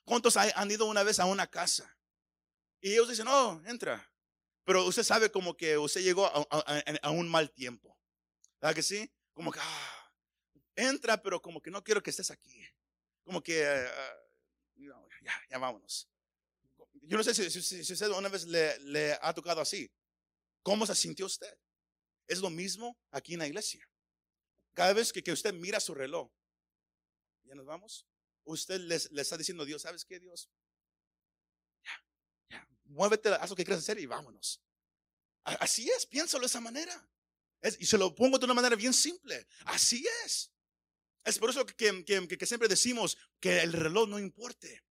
¿Cuántos 0.05 0.37
han 0.37 0.71
ido 0.71 0.87
una 0.87 1.03
vez 1.03 1.19
a 1.19 1.25
una 1.25 1.49
casa? 1.49 1.93
Y 2.87 2.93
ellos 2.93 3.09
dicen, 3.09 3.27
oh, 3.27 3.61
entra. 3.67 4.09
Pero 4.65 4.85
usted 4.85 5.03
sabe 5.03 5.29
como 5.29 5.57
que 5.57 5.77
usted 5.77 6.03
llegó 6.03 6.25
a, 6.25 7.11
un 7.11 7.29
mal 7.29 7.51
tiempo. 7.51 7.99
¿Verdad 8.61 8.77
que 8.77 8.83
sí? 8.85 9.11
Como 9.35 9.51
que, 9.51 9.59
ah, 9.61 10.13
entra, 10.77 11.21
pero 11.21 11.43
como 11.43 11.61
que 11.61 11.69
no 11.69 11.83
quiero 11.83 12.01
que 12.01 12.11
estés 12.11 12.31
aquí. 12.31 12.65
Como 13.25 13.43
que, 13.43 13.67
ah, 13.67 14.29
ya, 15.51 15.59
vámonos. 15.59 16.09
Yo 17.03 17.17
no 17.17 17.25
sé 17.25 17.35
si, 17.35 17.93
usted 17.93 18.09
una 18.11 18.29
vez 18.29 18.45
le, 18.47 19.19
ha 19.21 19.35
tocado 19.35 19.61
así. 19.61 19.91
¿Cómo 20.63 20.87
se 20.87 20.95
sintió 20.95 21.27
usted? 21.27 21.59
Es 22.29 22.39
lo 22.39 22.51
mismo 22.51 22.97
aquí 23.11 23.33
en 23.33 23.41
la 23.41 23.49
iglesia. 23.49 23.85
Cada 24.75 24.93
vez 24.93 25.13
que, 25.13 25.33
usted 25.33 25.53
mira 25.55 25.81
su 25.81 25.93
reloj, 25.93 26.31
ya 27.43 27.57
nos 27.57 27.67
vamos, 27.67 28.07
usted 28.45 28.79
le, 28.79 28.95
está 28.95 29.37
diciendo 29.37 29.65
Dios, 29.65 29.83
¿sabes 29.83 30.05
qué, 30.05 30.21
Dios? 30.21 30.49
Muévete, 32.97 33.29
haz 33.29 33.51
lo 33.51 33.57
que 33.57 33.65
quieras 33.65 33.83
hacer 33.83 33.99
y 34.01 34.07
vámonos. 34.07 34.63
Así 35.45 35.89
es, 35.91 36.07
piénsalo 36.07 36.41
de 36.41 36.47
esa 36.47 36.61
manera. 36.61 37.09
y 37.79 37.87
se 37.87 37.99
lo 37.99 38.15
pongo 38.15 38.39
de 38.39 38.45
una 38.47 38.55
manera 38.55 38.75
bien 38.75 38.93
simple. 38.93 39.47
Así 39.67 40.05
es. 40.25 40.51
Es 41.25 41.39
por 41.39 41.51
eso 41.51 41.67
que, 41.67 42.47
siempre 42.47 42.69
decimos 42.69 43.17
que 43.41 43.61
el 43.61 43.73
reloj 43.73 44.09
no 44.09 44.19
importe. 44.19 44.83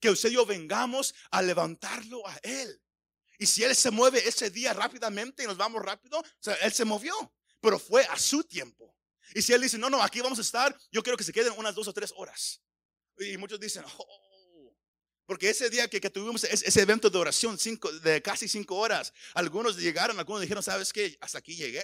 Que 0.00 0.10
usted 0.10 0.30
y 0.30 0.34
yo 0.34 0.44
vengamos 0.44 1.14
a 1.30 1.42
levantarlo 1.42 2.26
a 2.26 2.36
Él. 2.42 2.82
Y 3.38 3.46
si 3.46 3.62
Él 3.62 3.74
se 3.76 3.90
mueve 3.90 4.26
ese 4.26 4.50
día 4.50 4.72
rápidamente 4.72 5.44
y 5.44 5.46
nos 5.46 5.56
vamos 5.56 5.82
rápido, 5.82 6.22
Él 6.62 6.72
se 6.72 6.84
movió, 6.84 7.14
pero 7.60 7.78
fue 7.78 8.04
a 8.06 8.18
su 8.18 8.42
tiempo. 8.44 8.96
Y 9.34 9.42
si 9.42 9.52
Él 9.52 9.60
dice, 9.60 9.78
no, 9.78 9.88
no, 9.88 10.02
aquí 10.02 10.20
vamos 10.20 10.38
a 10.38 10.42
estar, 10.42 10.76
yo 10.90 11.02
quiero 11.02 11.16
que 11.16 11.24
se 11.24 11.32
queden 11.32 11.54
unas 11.56 11.74
dos 11.74 11.86
o 11.88 11.92
tres 11.92 12.12
horas. 12.16 12.62
Y 13.18 13.36
muchos 13.36 13.60
dicen, 13.60 13.84
oh, 13.98 14.31
porque 15.26 15.50
ese 15.50 15.70
día 15.70 15.88
que, 15.88 16.00
tuvimos 16.10 16.44
ese, 16.44 16.80
evento 16.80 17.08
de 17.08 17.18
oración 17.18 17.58
cinco, 17.58 17.90
de 18.00 18.20
casi 18.22 18.48
cinco 18.48 18.76
horas, 18.76 19.12
algunos 19.34 19.76
llegaron, 19.76 20.18
algunos 20.18 20.42
dijeron, 20.42 20.62
¿sabes 20.62 20.92
qué? 20.92 21.16
Hasta 21.20 21.38
aquí 21.38 21.54
llegué. 21.54 21.82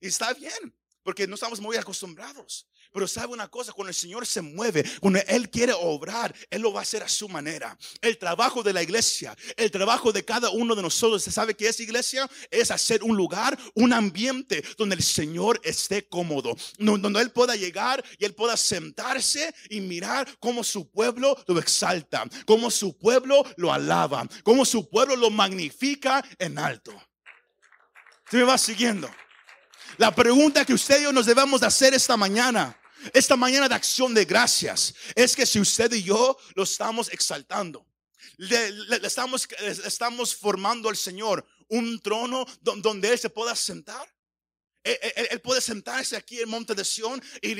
Y 0.00 0.08
está 0.08 0.32
bien, 0.34 0.74
porque 1.02 1.26
no 1.26 1.34
estamos 1.34 1.60
muy 1.60 1.76
acostumbrados. 1.76 2.66
Pero 2.92 3.06
sabe 3.06 3.32
una 3.32 3.48
cosa, 3.48 3.72
cuando 3.72 3.90
el 3.90 3.94
Señor 3.94 4.26
se 4.26 4.42
mueve, 4.42 4.84
cuando 5.00 5.20
Él 5.28 5.48
quiere 5.48 5.72
obrar, 5.72 6.34
Él 6.50 6.62
lo 6.62 6.72
va 6.72 6.80
a 6.80 6.82
hacer 6.82 7.02
a 7.02 7.08
su 7.08 7.28
manera. 7.28 7.76
El 8.00 8.18
trabajo 8.18 8.62
de 8.62 8.72
la 8.72 8.82
iglesia, 8.82 9.36
el 9.56 9.70
trabajo 9.70 10.12
de 10.12 10.24
cada 10.24 10.50
uno 10.50 10.74
de 10.74 10.82
nosotros, 10.82 11.22
¿se 11.22 11.30
sabe 11.30 11.54
qué 11.54 11.68
es 11.68 11.78
iglesia? 11.78 12.28
Es 12.50 12.70
hacer 12.70 13.04
un 13.04 13.16
lugar, 13.16 13.56
un 13.74 13.92
ambiente 13.92 14.64
donde 14.76 14.96
el 14.96 15.02
Señor 15.02 15.60
esté 15.62 16.08
cómodo, 16.08 16.56
donde 16.78 17.20
Él 17.20 17.30
pueda 17.30 17.54
llegar 17.54 18.04
y 18.18 18.24
Él 18.24 18.34
pueda 18.34 18.56
sentarse 18.56 19.54
y 19.68 19.80
mirar 19.80 20.28
cómo 20.40 20.64
su 20.64 20.90
pueblo 20.90 21.36
lo 21.46 21.58
exalta, 21.60 22.24
cómo 22.44 22.70
su 22.70 22.98
pueblo 22.98 23.44
lo 23.56 23.72
alaba, 23.72 24.26
cómo 24.42 24.64
su 24.64 24.88
pueblo 24.88 25.14
lo 25.14 25.30
magnifica 25.30 26.24
en 26.38 26.58
alto. 26.58 26.92
¿Se 28.28 28.36
me 28.36 28.44
va 28.44 28.58
siguiendo? 28.58 29.10
La 29.96 30.14
pregunta 30.14 30.64
que 30.64 30.72
usted 30.72 31.00
y 31.00 31.04
yo 31.04 31.12
nos 31.12 31.26
debemos 31.26 31.60
de 31.60 31.66
hacer 31.66 31.94
esta 31.94 32.16
mañana 32.16 32.79
esta 33.12 33.36
mañana 33.36 33.68
de 33.68 33.74
acción 33.74 34.14
de 34.14 34.24
gracias 34.24 34.94
es 35.14 35.34
que 35.34 35.46
si 35.46 35.60
usted 35.60 35.92
y 35.92 36.02
yo 36.02 36.36
lo 36.54 36.64
estamos 36.64 37.08
exaltando, 37.10 37.86
le, 38.36 38.96
estamos, 39.06 39.48
estamos 39.84 40.34
formando 40.34 40.88
al 40.88 40.96
Señor 40.96 41.46
un 41.68 42.00
trono 42.00 42.46
donde 42.60 43.12
Él 43.12 43.18
se 43.18 43.30
pueda 43.30 43.54
sentar. 43.54 44.06
E, 44.82 44.92
e, 44.92 45.26
él, 45.32 45.40
puede 45.42 45.60
sentarse 45.60 46.16
aquí 46.16 46.40
en 46.40 46.48
Monte 46.48 46.74
de 46.74 46.84
Sion 46.84 47.22
y, 47.42 47.54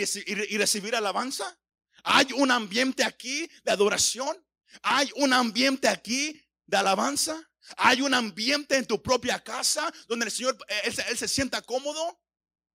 recibir 0.57 0.97
alabanza. 0.97 1.59
Hay 2.03 2.33
un 2.33 2.51
ambiente 2.51 3.05
aquí 3.05 3.49
de 3.63 3.73
adoración. 3.73 4.43
Hay 4.83 5.11
un 5.17 5.33
ambiente 5.33 5.87
aquí 5.87 6.41
de 6.67 6.77
alabanza. 6.77 7.39
Hay 7.77 8.01
un 8.01 8.15
ambiente 8.15 8.77
en 8.77 8.87
tu 8.87 9.03
propia 9.03 9.39
casa 9.39 9.93
donde 10.09 10.25
el 10.27 10.33
Señor, 10.33 10.57
él, 10.83 10.95
él 11.09 11.19
se 11.19 11.29
sienta 11.29 11.61
cómodo. 11.61 12.21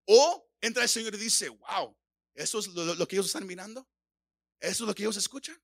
O 0.05 0.47
entra 0.61 0.83
el 0.83 0.89
Señor 0.89 1.15
y 1.15 1.17
dice, 1.17 1.49
wow, 1.49 1.97
¿Eso 2.35 2.59
es 2.59 2.67
lo, 2.67 3.07
que 3.07 3.15
ellos 3.15 3.27
están 3.27 3.47
mirando? 3.47 3.89
¿Eso 4.59 4.83
es 4.83 4.87
lo 4.87 4.93
que 4.93 5.03
ellos 5.03 5.17
escuchan? 5.17 5.57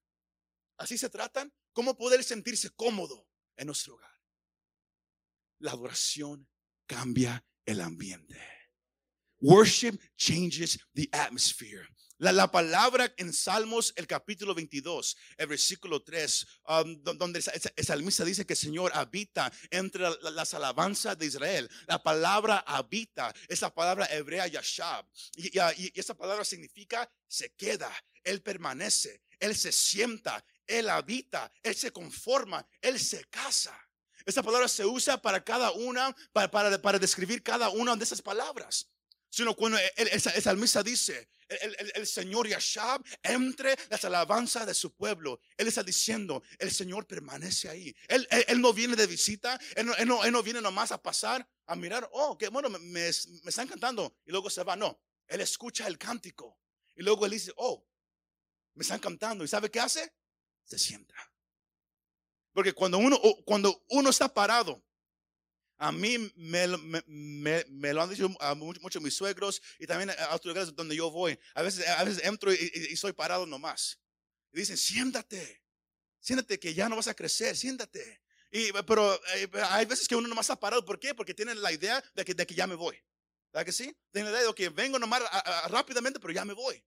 ¿Así 0.78 0.98
se 0.98 1.10
tratan? 1.10 1.54
¿Cómo 1.74 1.98
poder 1.98 2.24
sentirse 2.24 2.70
cómodo 2.72 3.28
en 3.58 3.68
nuestro 3.68 3.96
hogar? 3.96 4.12
La 5.60 5.72
adoración 5.72 6.48
cambia 6.88 7.46
el 7.66 7.82
ambiente. 7.82 8.42
Worship 9.42 10.00
changes 10.16 10.80
the 10.94 11.10
atmosphere. 11.12 11.88
La, 12.22 12.52
palabra 12.52 13.12
en 13.18 13.34
Salmos, 13.34 13.94
el 13.96 14.06
capítulo 14.06 14.54
22, 14.54 15.18
el 15.38 15.48
versículo 15.48 16.04
3, 16.04 16.48
um, 16.68 17.02
donde 17.02 17.40
el 17.76 17.84
salmista 17.84 18.24
dice 18.24 18.46
que 18.46 18.54
el 18.54 18.60
Señor 18.60 18.92
habita 18.94 19.52
entre 19.72 20.08
las 20.22 20.54
alabanzas 20.54 21.18
de 21.18 21.26
Israel. 21.26 21.68
La 21.88 22.04
palabra 22.04 22.60
habita, 22.60 23.34
esa 23.48 23.74
palabra 23.74 24.06
hebrea 24.06 24.46
yashab. 24.46 25.04
Y, 25.36 25.50
esa 26.00 26.14
palabra 26.14 26.46
significa 26.46 27.12
se 27.28 27.56
queda, 27.56 27.92
Él 28.24 28.44
permanece, 28.44 29.24
Él 29.40 29.56
se 29.56 29.72
sienta, 29.72 30.46
Él 30.68 30.90
habita, 30.90 31.52
Él 31.64 31.74
se 31.74 31.90
conforma, 31.90 32.64
Él 32.82 33.00
se 33.00 33.26
casa. 33.32 33.76
Esa 34.28 34.44
palabra 34.44 34.68
se 34.68 34.86
usa 34.86 35.20
para 35.20 35.44
cada 35.44 35.72
una, 35.72 36.16
para, 36.32 36.52
para, 36.52 37.00
describir 37.00 37.42
cada 37.42 37.70
una 37.70 37.96
de 37.96 38.04
esas 38.04 38.22
palabras 38.22 38.92
sino 39.32 39.56
cuando 39.56 39.80
el, 39.96 40.22
salmista 40.22 40.84
dice, 40.84 41.30
el, 41.96 42.08
Señor 42.08 42.48
Yashab 42.48 43.04
entre 43.24 43.76
las 43.90 44.04
alabanzas 44.06 44.66
de 44.66 44.74
su 44.74 44.94
pueblo. 44.94 45.40
Él 45.58 45.68
está 45.68 45.84
diciendo, 45.84 46.44
el 46.60 46.72
Señor 46.72 47.06
permanece 47.08 47.70
ahí. 47.70 47.96
Él, 48.08 48.62
no 48.62 48.74
viene 48.74 48.96
de 48.96 49.08
visita, 49.08 49.60
él 49.76 49.86
no, 50.08 50.44
viene 50.44 50.62
nomás 50.62 50.92
a 50.92 51.02
pasar, 51.02 51.48
a 51.66 51.76
mirar, 51.76 52.10
oh, 52.14 52.38
qué 52.38 52.50
bueno, 52.50 52.70
me, 52.70 52.80
me, 52.80 53.08
están 53.08 53.68
cantando 53.68 54.16
y 54.26 54.32
luego 54.32 54.50
se 54.50 54.64
va. 54.64 54.76
No, 54.76 55.00
él 55.28 55.42
escucha 55.42 55.88
el 55.88 55.98
cántico 55.98 56.58
y 56.96 57.04
luego 57.04 57.26
él 57.26 57.32
dice, 57.32 57.52
oh, 57.58 57.86
me 58.74 58.84
están 58.84 59.00
cantando. 59.00 59.44
¿Y 59.44 59.48
sabe 59.48 59.70
qué 59.70 59.80
hace? 59.80 60.14
Se 60.64 60.78
sienta. 60.78 61.16
Porque 62.54 62.74
cuando 62.74 62.98
uno, 62.98 63.20
cuando 63.46 63.84
uno 63.90 64.10
está 64.10 64.34
parado, 64.34 64.84
a 65.82 65.92
mí 65.92 66.32
me, 66.36 66.68
lo 66.68 68.02
han 68.04 68.10
dicho 68.12 68.30
muchos 68.80 69.02
mis 69.02 69.16
suegros 69.16 69.60
y 69.80 69.88
también 69.88 70.12
a 70.12 70.36
otros 70.36 70.54
lugares 70.54 70.76
donde 70.76 70.96
yo 70.96 71.10
voy. 71.10 71.38
A 71.56 71.64
veces, 71.64 71.84
entro 72.24 72.54
y, 72.54 72.72
y, 72.92 72.96
soy 72.96 73.14
parado 73.14 73.48
nomás. 73.48 74.00
Y 74.54 74.60
dicen, 74.60 74.78
siéntate, 74.78 75.64
siéntate 76.20 76.60
que 76.60 76.76
ya 76.76 76.88
no 76.88 76.96
vas 76.96 77.08
a 77.08 77.16
crecer, 77.16 77.58
siéntate. 77.58 78.22
Y, 78.52 78.72
pero 78.86 79.20
eh, 79.34 79.50
hay 79.70 79.88
veces 79.88 80.08
que 80.08 80.16
uno 80.16 80.28
nomás 80.28 80.46
está 80.46 80.60
parado. 80.60 80.86
¿Por 80.86 81.00
qué? 81.00 81.16
Porque 81.16 81.34
tienen 81.34 81.60
la 81.60 81.72
idea 81.72 82.04
de 82.14 82.26
que, 82.26 82.54
ya 82.54 82.68
me 82.68 82.76
voy. 82.76 82.96
¿Verdad 83.52 83.66
que 83.66 83.72
sí? 83.72 83.92
Tienen 84.12 84.32
la 84.32 84.38
idea 84.38 84.48
de 84.50 84.54
que 84.54 84.70
vengo 84.70 85.00
nomás 85.00 85.24
rápidamente, 85.68 86.20
pero 86.20 86.32
ya 86.32 86.46
me 86.46 86.54
voy. 86.54 86.84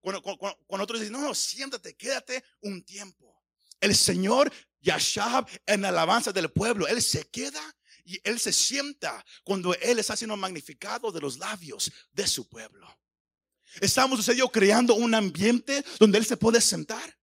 Cuando, 0.00 0.84
otros 0.84 0.98
dicen, 0.98 1.12
no, 1.12 1.20
no, 1.20 1.34
siéntate, 1.34 1.94
quédate 1.94 2.42
un 2.62 2.82
tiempo. 2.86 3.44
El 3.80 3.94
Señor 3.94 4.50
Yashab 4.80 5.46
en 5.66 5.84
alabanza 5.84 6.32
del 6.32 6.50
pueblo, 6.50 6.88
Él 6.88 7.02
se 7.02 7.28
queda 7.28 7.76
Y 8.10 8.20
Él 8.24 8.40
se 8.40 8.52
sienta 8.52 9.24
cuando 9.44 9.72
Él 9.72 10.00
está 10.00 10.16
siendo 10.16 10.36
magnificado 10.36 11.12
de 11.12 11.20
los 11.20 11.38
labios 11.38 11.92
de 12.10 12.26
su 12.26 12.48
pueblo. 12.48 12.92
Estamos 13.80 14.18
usted 14.18 14.36
y 14.36 14.48
creando 14.48 14.94
un 14.94 15.14
ambiente 15.14 15.84
donde 15.96 16.18
Él 16.18 16.26
se 16.26 16.36
puede 16.36 16.60
sentar. 16.60 17.16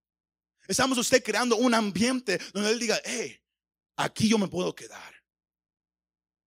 Estamos 0.66 0.98
usted 0.98 1.22
creando 1.22 1.58
un 1.58 1.74
ambiente 1.74 2.40
donde 2.54 2.70
Él 2.70 2.80
diga, 2.80 3.02
hey, 3.04 3.38
aquí 3.98 4.30
yo 4.30 4.38
me 4.38 4.48
puedo 4.48 4.74
quedar. 4.74 5.14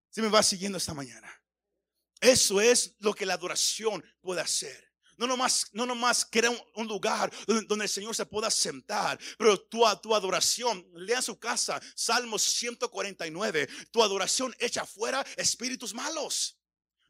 Si 0.09 0.23
me 0.23 0.29
va 0.29 0.43
siguiendo 0.43 0.79
esta 0.79 0.95
mañana. 0.95 1.31
Eso 2.19 2.63
es 2.63 2.95
lo 3.01 3.13
que 3.13 3.27
la 3.27 3.35
adoración 3.35 4.03
puede 4.23 4.41
hacer. 4.41 4.90
No 5.21 5.27
nomás, 5.27 5.69
no 5.75 5.85
nomás 5.85 6.25
crea 6.25 6.51
un, 6.77 6.89
lugar 6.89 7.31
donde, 7.69 7.85
el 7.85 7.91
Señor 7.91 8.17
se 8.17 8.25
pueda 8.25 8.51
sentar, 8.51 9.21
pero 9.37 9.61
tu, 9.61 9.85
tu 10.03 10.15
adoración, 10.15 10.83
lea 10.95 11.21
su 11.21 11.39
casa, 11.39 11.79
Salmos 11.95 12.41
149, 12.41 13.69
tu 13.91 14.03
adoración 14.03 14.57
echa 14.59 14.87
fuera 14.87 15.23
espíritus 15.37 15.93
malos. 15.93 16.57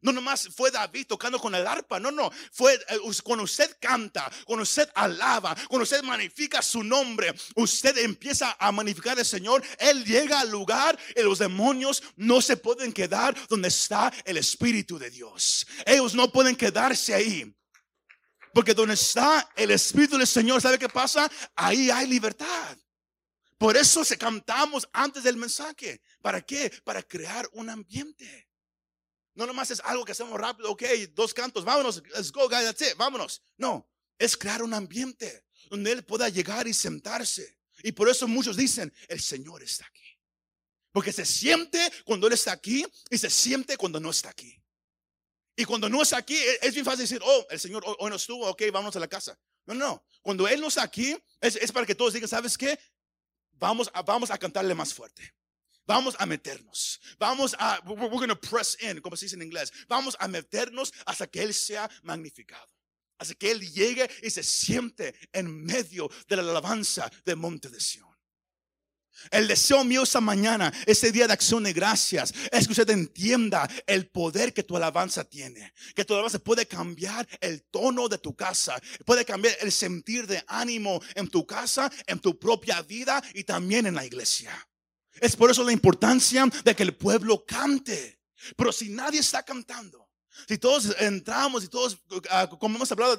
No 0.00 0.10
nomás 0.10 0.48
fue 0.56 0.72
David 0.72 1.06
tocando 1.06 1.38
con 1.38 1.54
el 1.54 1.64
arpa, 1.64 2.00
no, 2.00 2.10
no, 2.10 2.32
fue 2.50 2.74
eh, 2.74 2.98
cuando 3.22 3.44
usted 3.44 3.76
canta, 3.78 4.28
cuando 4.44 4.64
usted 4.64 4.88
alaba, 4.96 5.54
cuando 5.68 5.84
usted 5.84 6.02
magnifica 6.02 6.62
su 6.62 6.82
nombre, 6.82 7.32
usted 7.54 7.96
empieza 7.98 8.56
a 8.58 8.72
magnificar 8.72 9.16
al 9.16 9.24
Señor, 9.24 9.62
Él 9.78 10.04
llega 10.04 10.40
al 10.40 10.50
lugar 10.50 10.98
y 11.14 11.22
los 11.22 11.38
demonios 11.38 12.02
no 12.16 12.40
se 12.40 12.56
pueden 12.56 12.92
quedar 12.92 13.36
donde 13.48 13.68
está 13.68 14.12
el 14.24 14.36
Espíritu 14.36 14.98
de 14.98 15.10
Dios. 15.10 15.64
Ellos 15.86 16.12
no 16.12 16.32
pueden 16.32 16.56
quedarse 16.56 17.14
ahí. 17.14 17.54
Porque 18.52 18.74
donde 18.74 18.94
está 18.94 19.48
el 19.56 19.70
Espíritu 19.70 20.18
del 20.18 20.26
Señor, 20.26 20.60
¿sabe 20.60 20.78
qué 20.78 20.88
pasa? 20.88 21.30
Ahí 21.54 21.90
hay 21.90 22.06
libertad. 22.06 22.76
Por 23.58 23.76
eso 23.76 24.04
se 24.04 24.16
cantamos 24.16 24.88
antes 24.92 25.22
del 25.22 25.36
mensaje. 25.36 26.00
¿Para 26.22 26.40
qué? 26.40 26.72
Para 26.84 27.02
crear 27.02 27.48
un 27.52 27.68
ambiente. 27.68 28.48
No 29.34 29.46
nomás 29.46 29.70
es 29.70 29.80
algo 29.80 30.04
que 30.04 30.12
hacemos 30.12 30.38
rápido, 30.38 30.70
ok, 30.70 30.82
dos 31.12 31.32
cantos, 31.32 31.64
vámonos, 31.64 32.02
let's 32.14 32.32
go, 32.32 32.48
guys, 32.48 32.64
that's 32.64 32.82
it, 32.82 32.96
vámonos. 32.96 33.42
No, 33.56 33.88
es 34.18 34.36
crear 34.36 34.62
un 34.62 34.74
ambiente 34.74 35.46
donde 35.70 35.92
Él 35.92 36.04
pueda 36.04 36.28
llegar 36.28 36.66
y 36.66 36.74
sentarse. 36.74 37.58
Y 37.82 37.92
por 37.92 38.08
eso 38.08 38.28
muchos 38.28 38.56
dicen, 38.56 38.92
el 39.08 39.20
Señor 39.20 39.62
está 39.62 39.86
aquí. 39.86 40.18
Porque 40.92 41.12
se 41.12 41.24
siente 41.24 41.90
cuando 42.04 42.26
Él 42.26 42.32
está 42.32 42.52
aquí 42.52 42.84
y 43.08 43.16
se 43.16 43.30
siente 43.30 43.76
cuando 43.76 44.00
no 44.00 44.10
está 44.10 44.30
aquí. 44.30 44.59
Y 45.60 45.66
cuando 45.66 45.90
no 45.90 46.00
está 46.00 46.16
aquí, 46.16 46.38
e, 46.38 46.58
es 46.62 46.72
bien 46.72 46.86
fácil 46.86 47.02
decir, 47.02 47.20
oh, 47.22 47.46
el 47.50 47.60
Señor 47.60 47.84
hoy 47.84 48.08
no 48.08 48.16
estuvo, 48.16 48.48
ok, 48.48 48.62
vamos 48.72 48.96
a 48.96 48.98
la 48.98 49.06
casa. 49.06 49.38
No, 49.66 49.74
no, 49.74 50.02
cuando 50.22 50.48
Él 50.48 50.58
no 50.58 50.68
está 50.68 50.82
aquí, 50.82 51.14
es, 51.38 51.70
para 51.70 51.84
que 51.84 51.94
todos 51.94 52.14
digan, 52.14 52.30
¿sabes 52.30 52.56
qué? 52.56 52.78
Vamos 53.52 53.90
a, 53.92 54.00
vamos 54.00 54.30
a 54.30 54.38
cantarle 54.38 54.74
más 54.74 54.94
fuerte. 54.94 55.34
Vamos 55.84 56.16
a 56.18 56.24
meternos. 56.24 56.98
Vamos 57.18 57.54
a, 57.58 57.78
we're 57.84 58.08
going 58.08 58.28
to 58.28 58.40
press 58.40 58.74
in, 58.80 59.02
como 59.02 59.16
se 59.16 59.26
dice 59.26 59.36
en 59.36 59.42
inglés. 59.42 59.70
Vamos 59.86 60.16
a 60.18 60.28
meternos 60.28 60.94
hasta 61.04 61.26
que 61.26 61.42
Él 61.42 61.52
sea 61.52 61.90
magnificado. 62.04 62.66
Hasta 63.18 63.34
que 63.34 63.50
Él 63.50 63.60
llegue 63.70 64.08
y 64.22 64.30
se 64.30 64.42
siente 64.42 65.14
en 65.30 65.62
medio 65.62 66.08
de 66.26 66.36
la 66.36 66.42
alabanza 66.42 67.10
del 67.26 67.36
monte 67.36 67.68
de 67.68 67.80
Sion. 67.80 68.09
El 69.30 69.48
deseo 69.48 69.84
mío 69.84 70.02
esta 70.02 70.20
mañana, 70.20 70.72
ese 70.86 71.12
día 71.12 71.26
de 71.26 71.32
acción 71.32 71.62
de 71.64 71.72
gracias, 71.72 72.32
es 72.50 72.66
que 72.66 72.72
usted 72.72 72.90
entienda 72.90 73.68
el 73.86 74.08
poder 74.08 74.52
que 74.54 74.62
tu 74.62 74.76
alabanza 74.76 75.24
tiene. 75.24 75.72
Que 75.94 76.04
tu 76.04 76.14
alabanza 76.14 76.38
puede 76.38 76.66
cambiar 76.66 77.28
el 77.40 77.62
tono 77.64 78.08
de 78.08 78.18
tu 78.18 78.34
casa, 78.34 78.80
puede 79.04 79.24
cambiar 79.24 79.56
el 79.60 79.72
sentir 79.72 80.26
de 80.26 80.42
ánimo 80.46 81.00
en 81.14 81.28
tu 81.28 81.46
casa, 81.46 81.90
en 82.06 82.18
tu 82.18 82.38
propia 82.38 82.82
vida 82.82 83.22
y 83.34 83.44
también 83.44 83.86
en 83.86 83.94
la 83.94 84.06
iglesia. 84.06 84.50
Es 85.20 85.36
por 85.36 85.50
eso 85.50 85.64
la 85.64 85.72
importancia 85.72 86.46
de 86.64 86.74
que 86.74 86.82
el 86.82 86.96
pueblo 86.96 87.44
cante. 87.44 88.20
Pero 88.56 88.72
si 88.72 88.88
nadie 88.88 89.20
está 89.20 89.42
cantando, 89.42 90.08
si 90.48 90.58
todos 90.58 90.94
entramos 90.98 91.64
y 91.64 91.68
todos, 91.68 91.98
ah, 92.30 92.48
como 92.48 92.76
hemos 92.76 92.90
hablado 92.92 93.18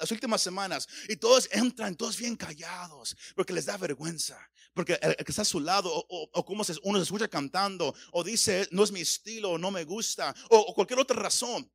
las 0.00 0.10
últimas 0.10 0.40
semanas, 0.40 0.88
y 1.08 1.16
todos 1.16 1.48
entran, 1.52 1.96
todos 1.96 2.16
bien 2.16 2.36
callados, 2.36 3.16
porque 3.34 3.52
les 3.52 3.66
da 3.66 3.76
vergüenza, 3.76 4.38
porque 4.80 4.98
el, 5.02 5.14
que 5.16 5.30
está 5.30 5.42
a 5.42 5.44
su 5.44 5.60
lado, 5.60 5.90
o, 5.92 6.44
como 6.46 6.64
uno 6.84 6.98
se 6.98 7.02
escucha 7.02 7.28
cantando, 7.28 7.94
o 8.12 8.24
dice, 8.24 8.66
no 8.70 8.82
es 8.82 8.90
mi 8.90 9.02
estilo, 9.02 9.58
no 9.58 9.70
me 9.70 9.84
gusta, 9.84 10.34
o, 10.48 10.72
cualquier 10.72 10.98
otra 10.98 11.16
razón. 11.16 11.70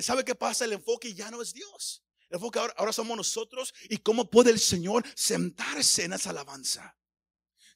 ¿Sabe 0.00 0.24
qué 0.24 0.34
pasa? 0.34 0.64
El 0.64 0.72
enfoque 0.72 1.12
ya 1.12 1.30
no 1.30 1.42
es 1.42 1.52
Dios. 1.52 2.02
El 2.30 2.36
enfoque 2.36 2.58
ahora, 2.58 2.74
ahora 2.78 2.94
somos 2.94 3.14
nosotros 3.14 3.74
y 3.90 3.98
cómo 3.98 4.30
puede 4.30 4.50
el 4.50 4.58
Señor 4.58 5.04
sentarse 5.14 6.04
en 6.04 6.14
esa 6.14 6.30
alabanza. 6.30 6.96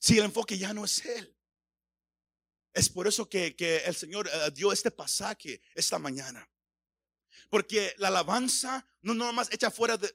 Si 0.00 0.16
el 0.16 0.24
enfoque 0.24 0.56
ya 0.56 0.72
no 0.72 0.86
es 0.86 1.04
Él. 1.04 1.36
Es 2.72 2.88
por 2.88 3.06
eso 3.06 3.28
que, 3.28 3.54
el 3.84 3.94
Señor 3.94 4.30
eh, 4.32 4.50
dio 4.54 4.72
este 4.72 4.90
pasaje 4.90 5.60
esta 5.74 5.98
mañana. 5.98 6.48
Porque 7.48 7.94
la 7.98 8.08
alabanza 8.08 8.86
no 9.02 9.14
nomás 9.14 9.48
echa 9.50 9.70
fuera 9.70 9.96
de, 9.96 10.12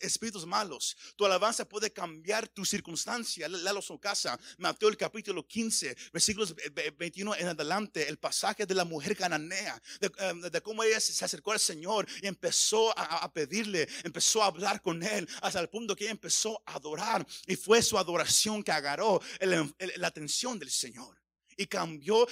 espíritus 0.00 0.46
malos. 0.46 0.96
Tu 1.16 1.24
alabanza 1.24 1.68
puede 1.68 1.92
cambiar 1.92 2.48
tu 2.48 2.64
circunstancia. 2.64 3.48
Léalo 3.48 3.82
su 3.82 3.98
casa. 3.98 4.38
Mateo 4.58 4.88
el 4.88 4.96
capítulo 4.96 5.46
15, 5.46 5.96
versículos 6.12 6.54
21 6.96 7.36
en 7.36 7.48
adelante. 7.48 8.08
El 8.08 8.18
pasaje 8.18 8.66
de 8.66 8.74
la 8.74 8.84
mujer 8.84 9.16
cananea. 9.16 9.80
Em, 10.00 10.40
de, 10.40 10.60
cómo 10.62 10.82
ella 10.82 11.00
se 11.00 11.24
acercó 11.24 11.52
al 11.52 11.60
Señor 11.60 12.06
y 12.22 12.26
empezó 12.26 12.96
a, 12.98 13.32
pedirle. 13.32 13.88
Empezó 14.02 14.42
a 14.42 14.46
hablar 14.46 14.80
con 14.82 15.02
él. 15.02 15.28
Hasta 15.42 15.60
el 15.60 15.68
punto 15.68 15.94
que 15.94 16.04
ella 16.04 16.12
empezó 16.12 16.60
a 16.66 16.74
adorar. 16.74 17.26
Y 17.46 17.56
fue 17.56 17.82
su 17.82 17.98
adoración 17.98 18.62
que 18.62 18.72
agarró 18.72 19.20
la 19.40 20.06
atención 20.08 20.58
del 20.58 20.70
Señor 20.70 21.20
y 21.56 21.66
cambió 21.66 22.26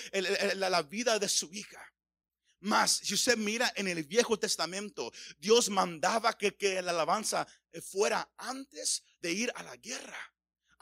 la 0.54 0.82
vida 0.82 1.18
de 1.18 1.28
su 1.28 1.52
hija. 1.52 1.91
Más, 2.62 2.92
si 2.92 3.14
usted 3.14 3.36
mira 3.36 3.72
en 3.74 3.88
el 3.88 4.04
Viejo 4.04 4.38
Testamento, 4.38 5.12
Dios 5.38 5.68
mandaba 5.68 6.32
que, 6.38 6.56
que 6.56 6.80
la 6.80 6.92
alabanza 6.92 7.46
fuera 7.82 8.32
antes 8.38 9.02
de 9.20 9.32
ir 9.32 9.52
a 9.56 9.62
la 9.64 9.76
guerra. 9.76 10.32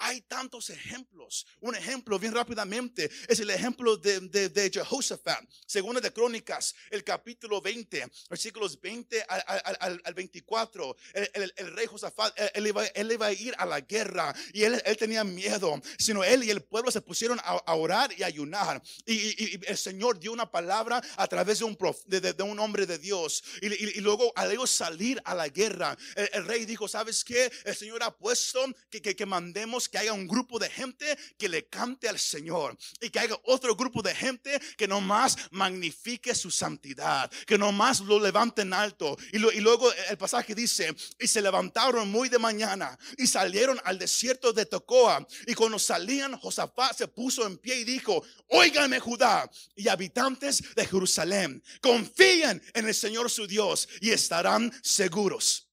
Hay 0.03 0.23
tantos 0.23 0.71
ejemplos. 0.71 1.47
Un 1.61 1.77
ejemplo 1.77 2.19
bien 2.19 2.33
rápidamente 2.33 3.11
es 3.29 3.39
el 3.41 3.51
ejemplo 3.51 3.99
de, 3.99 4.21
de, 4.21 4.71
Jehoshaphat. 4.71 5.45
Segunda 5.67 6.01
de 6.01 6.11
Crónicas, 6.11 6.75
el 6.91 7.05
capítulo 7.05 7.61
20, 7.61 8.11
versículos 8.31 8.81
20 8.81 9.23
al, 9.29 10.15
24. 10.15 10.97
El, 11.13 11.75
rey 11.77 11.87
Josafat, 11.87 12.35
él 12.55 12.67
iba, 12.67 13.27
a 13.27 13.33
ir 13.33 13.55
a 13.59 13.67
la 13.67 13.81
guerra 13.81 14.35
y 14.55 14.63
él, 14.63 14.83
tenía 14.99 15.23
miedo. 15.23 15.81
Sino 15.99 16.25
él 16.25 16.45
y 16.45 16.51
el 16.51 16.63
pueblo 16.63 16.91
se 16.91 17.03
pusieron 17.03 17.39
a, 17.45 17.75
orar 17.75 18.11
y 18.17 18.23
ayunar. 18.23 18.83
Y, 19.05 19.61
el 19.67 19.77
Señor 19.77 20.19
dio 20.19 20.33
una 20.33 20.51
palabra 20.51 21.03
a 21.17 21.27
través 21.27 21.59
de 21.59 21.67
un, 21.67 21.77
de, 22.07 22.43
un 22.43 22.59
hombre 22.59 22.87
de 22.87 22.99
Dios. 22.99 23.45
Y, 23.61 24.01
luego 24.01 24.33
al 24.35 24.51
ellos 24.51 24.71
salir 24.71 25.21
a 25.27 25.35
la 25.35 25.49
guerra, 25.49 25.97
el, 26.17 26.47
rey 26.47 26.65
dijo, 26.65 26.89
¿sabes 26.89 27.23
qué? 27.23 27.53
El 27.65 27.77
Señor 27.77 28.03
ha 28.03 28.17
puesto 28.17 28.65
que, 28.89 29.03
que, 29.03 29.15
que 29.15 29.27
mandemos 29.27 29.90
que 29.91 29.99
haya 29.99 30.13
un 30.13 30.27
grupo 30.27 30.59
de 30.59 30.71
gente 30.71 31.19
que 31.39 31.49
le 31.49 31.67
cante 31.67 32.09
al 32.09 32.19
Señor 32.19 32.77
y 33.01 33.11
que 33.11 33.19
haya 33.19 33.37
otro 33.45 33.75
grupo 33.75 34.03
de 34.03 34.15
gente 34.15 34.61
que 34.77 34.89
nomás 34.89 35.37
magnifique 35.51 36.35
su 36.35 36.51
santidad, 36.51 37.31
que 37.47 37.59
nomás 37.59 38.01
lo 38.01 38.19
levanten 38.21 38.73
alto. 38.73 39.17
Y, 39.33 39.39
luego 39.39 39.93
el 39.93 40.19
pasaje 40.19 40.55
dice, 40.55 40.95
y 41.19 41.27
se 41.27 41.43
levantaron 41.43 42.11
muy 42.11 42.29
de 42.29 42.39
mañana 42.39 42.99
y 43.19 43.27
salieron 43.27 43.81
al 43.85 43.99
desierto 43.99 44.53
de 44.53 44.67
Tocoa. 44.67 45.27
Y 45.47 45.55
cuando 45.55 45.79
salían, 45.79 46.39
Josafat 46.39 46.97
se 46.97 47.09
puso 47.09 47.47
en 47.47 47.59
pie 47.59 47.81
y 47.81 47.85
dijo, 47.85 48.25
óigame 48.49 49.01
Judá 49.01 49.51
y 49.75 49.89
habitantes 49.89 50.75
de 50.75 50.87
Jerusalén, 50.87 51.63
confíen 51.81 52.63
en 52.75 52.89
el 52.89 52.95
Señor 52.95 53.31
su 53.31 53.47
Dios 53.47 53.89
y 54.01 54.11
estarán 54.11 54.73
seguros. 54.83 55.69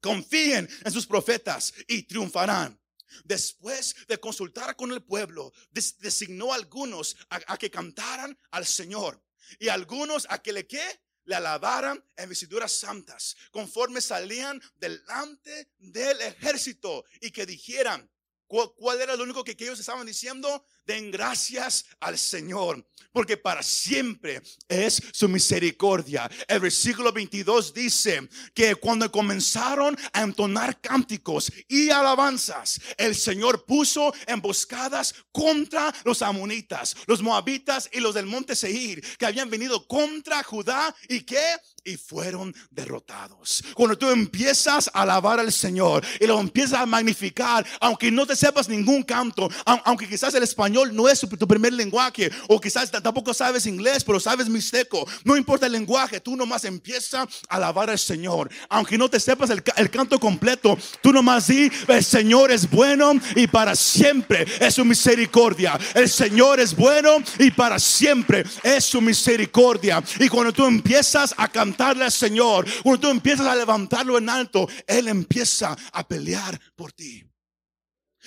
Confíen 0.00 0.68
en 0.84 0.92
sus 0.92 1.06
profetas 1.06 1.72
y 1.88 2.02
triunfarán. 2.02 2.78
Después 3.24 3.94
de 4.08 4.18
consultar 4.18 4.76
con 4.76 4.92
el 4.92 5.02
pueblo, 5.02 5.52
designó 5.70 6.52
a 6.52 6.56
algunos 6.56 7.16
a, 7.30 7.56
que 7.56 7.70
cantaran 7.70 8.38
al 8.50 8.66
Señor 8.66 9.22
y 9.58 9.68
algunos 9.68 10.26
a 10.28 10.42
que 10.42 10.52
le 10.52 10.66
que 10.66 10.82
le 11.24 11.34
alabaran 11.34 12.02
en 12.16 12.28
vestiduras 12.28 12.72
santas, 12.72 13.36
conforme 13.50 14.00
salían 14.00 14.62
delante 14.76 15.72
del 15.78 16.20
ejército 16.22 17.04
y 17.20 17.32
que 17.32 17.44
dijeran, 17.44 18.08
¿cuál, 18.46 19.00
era 19.00 19.16
lo 19.16 19.24
único 19.24 19.42
que 19.42 19.56
ellos 19.58 19.80
estaban 19.80 20.06
diciendo? 20.06 20.64
Den 20.86 21.10
gracias 21.10 21.84
al 22.00 22.16
Señor, 22.16 22.86
porque 23.12 23.36
para 23.36 23.62
siempre 23.62 24.42
es 24.68 25.02
su 25.12 25.28
misericordia. 25.28 26.30
El 26.46 26.60
versículo 26.60 27.12
22 27.12 27.74
dice 27.74 28.28
que 28.54 28.74
cuando 28.76 29.10
comenzaron 29.10 29.96
a 30.12 30.22
entonar 30.22 30.80
cánticos 30.80 31.50
y 31.68 31.90
alabanzas, 31.90 32.80
el 32.96 33.14
Señor 33.14 33.64
puso 33.64 34.12
emboscadas 34.26 35.14
contra 35.32 35.92
los 36.04 36.22
amonitas, 36.22 36.96
los 37.06 37.22
moabitas 37.22 37.88
y 37.92 38.00
los 38.00 38.14
del 38.14 38.26
monte 38.26 38.54
Seir, 38.54 39.02
que 39.18 39.26
habían 39.26 39.50
venido 39.50 39.86
contra 39.86 40.42
Judá 40.42 40.94
y 41.08 41.22
que 41.22 41.40
y 41.86 41.96
fueron 41.96 42.54
derrotados. 42.70 43.62
Cuando 43.74 43.96
tú 43.96 44.10
empiezas 44.10 44.90
a 44.92 45.02
alabar 45.02 45.38
al 45.38 45.52
Señor 45.52 46.04
y 46.20 46.26
lo 46.26 46.38
empiezas 46.40 46.80
a 46.80 46.86
magnificar, 46.86 47.64
aunque 47.80 48.10
no 48.10 48.26
te 48.26 48.34
sepas 48.34 48.68
ningún 48.68 49.04
canto, 49.04 49.48
aunque 49.64 50.08
quizás 50.08 50.34
el 50.34 50.42
español 50.42 50.75
no 50.84 51.08
es 51.08 51.20
tu 51.20 51.48
primer 51.48 51.72
lenguaje, 51.72 52.30
o 52.48 52.60
quizás 52.60 52.90
tampoco 52.90 53.32
sabes 53.32 53.66
inglés, 53.66 54.04
pero 54.04 54.20
sabes 54.20 54.48
mixteco, 54.48 55.06
no 55.24 55.36
importa 55.36 55.66
el 55.66 55.72
lenguaje, 55.72 56.20
tú 56.20 56.36
nomás 56.36 56.64
empieza 56.64 57.22
a 57.22 57.56
alabar 57.56 57.90
al 57.90 57.98
Señor. 57.98 58.50
Aunque 58.68 58.98
no 58.98 59.08
te 59.08 59.20
sepas 59.20 59.50
el, 59.50 59.62
el 59.76 59.90
canto 59.90 60.18
completo, 60.18 60.76
tú 61.00 61.12
nomás 61.12 61.46
di, 61.48 61.70
el 61.88 62.04
Señor 62.04 62.50
es 62.50 62.68
bueno 62.68 63.12
y 63.34 63.46
para 63.46 63.74
siempre 63.74 64.46
es 64.60 64.74
su 64.74 64.84
misericordia. 64.84 65.78
El 65.94 66.08
Señor 66.08 66.60
es 66.60 66.74
bueno 66.74 67.16
y 67.38 67.50
para 67.50 67.78
siempre 67.78 68.44
es 68.62 68.84
su 68.84 69.00
misericordia. 69.00 70.02
Y 70.18 70.28
cuando 70.28 70.52
tú 70.52 70.64
empiezas 70.66 71.34
a 71.36 71.48
cantarle 71.48 72.04
al 72.04 72.12
Señor, 72.12 72.66
cuando 72.82 73.00
tú 73.00 73.08
empiezas 73.08 73.46
a 73.46 73.56
levantarlo 73.56 74.18
en 74.18 74.28
alto, 74.28 74.68
Él 74.86 75.08
empieza 75.08 75.76
a 75.92 76.06
pelear 76.06 76.58
por 76.74 76.92
ti. 76.92 77.24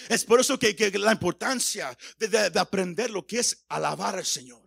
Es 0.07 0.23
por 0.23 0.39
eso 0.39 0.57
que, 0.57 0.91
la 0.97 1.11
importancia 1.11 1.97
de, 2.17 2.51
aprender 2.59 3.09
lo 3.09 3.25
que 3.25 3.39
es 3.39 3.65
alabar 3.67 4.15
al 4.15 4.25
Señor, 4.25 4.61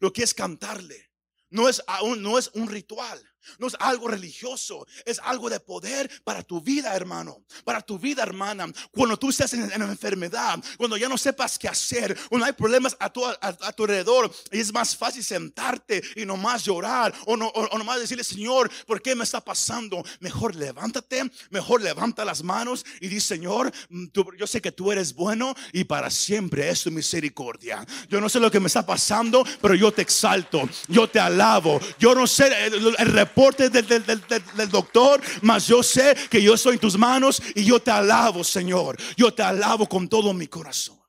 lo 0.00 0.12
que 0.12 0.22
es 0.22 0.34
cantarle. 0.34 1.10
No 1.50 1.68
es, 1.68 1.82
no 2.18 2.38
es 2.38 2.50
un 2.54 2.68
ritual. 2.68 3.22
No 3.58 3.66
es 3.66 3.76
algo 3.78 4.08
religioso, 4.08 4.86
es 5.04 5.18
algo 5.20 5.50
de 5.50 5.60
poder 5.60 6.10
para 6.24 6.42
tu 6.42 6.60
vida, 6.60 6.94
hermano, 6.94 7.44
para 7.64 7.80
tu 7.80 7.98
vida, 7.98 8.22
hermana. 8.22 8.66
Cuando 8.90 9.16
tú 9.16 9.30
estás 9.30 9.52
en, 9.54 9.70
enfermedad, 9.72 10.58
cuando 10.76 10.96
ya 10.96 11.08
no 11.08 11.18
sepas 11.18 11.58
qué 11.58 11.68
hacer, 11.68 12.16
cuando 12.28 12.46
hay 12.46 12.52
problemas 12.52 12.96
a 12.98 13.10
tu, 13.10 13.24
a, 13.24 13.72
tu 13.72 13.84
alrededor, 13.84 14.30
y 14.50 14.60
es 14.60 14.72
más 14.72 14.96
fácil 14.96 15.22
sentarte 15.24 16.02
y 16.16 16.24
nomás 16.24 16.64
llorar 16.64 17.14
o, 17.26 17.36
no, 17.36 17.48
o, 17.48 17.78
nomás 17.78 18.00
decirle, 18.00 18.24
Señor, 18.24 18.70
¿por 18.86 19.02
qué 19.02 19.14
me 19.14 19.24
está 19.24 19.40
pasando? 19.40 20.04
Mejor 20.20 20.54
levántate, 20.54 21.30
mejor 21.50 21.82
levanta 21.82 22.24
las 22.24 22.42
manos 22.42 22.84
y 23.00 23.08
di, 23.08 23.20
Señor, 23.20 23.72
mm, 23.88 24.06
yo 24.38 24.46
sé 24.46 24.60
que 24.60 24.72
tú 24.72 24.92
eres 24.92 25.14
bueno 25.14 25.54
y 25.72 25.84
para 25.84 26.10
siempre 26.10 26.68
es 26.68 26.82
tu 26.82 26.90
misericordia. 26.90 27.84
Yo 28.08 28.20
no 28.20 28.28
sé 28.28 28.40
lo 28.40 28.50
que 28.50 28.60
me 28.60 28.66
está 28.66 28.84
pasando, 28.84 29.44
pero 29.60 29.74
yo 29.74 29.92
te 29.92 30.02
exalto, 30.02 30.68
yo 30.88 31.08
te 31.08 31.20
alabo. 31.20 31.80
Yo 31.98 32.14
no 32.14 32.26
sé 32.26 32.66
el, 32.66 32.94
el 32.98 33.12
reporte 33.34 33.68
del, 33.68 34.70
doctor, 34.70 35.20
mas 35.42 35.66
yo 35.66 35.82
sé 35.82 36.14
que 36.30 36.40
yo 36.40 36.54
estoy 36.54 36.74
en 36.74 36.80
tus 36.80 36.96
manos 36.96 37.42
y 37.54 37.64
yo 37.64 37.80
te 37.80 37.90
alabo, 37.90 38.44
Señor. 38.44 38.96
Yo 39.16 39.34
te 39.34 39.42
alabo 39.42 39.88
con 39.88 40.08
todo 40.08 40.32
mi 40.32 40.46
corazón. 40.46 41.00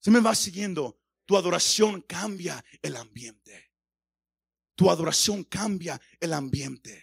Se 0.00 0.10
me 0.10 0.20
va 0.20 0.34
siguiendo. 0.34 1.00
Tu 1.26 1.36
adoración 1.36 2.02
cambia 2.02 2.64
el 2.82 2.96
ambiente. 2.96 3.72
Tu 4.76 4.88
adoración 4.88 5.42
cambia 5.44 6.00
el 6.20 6.32
ambiente. 6.32 7.02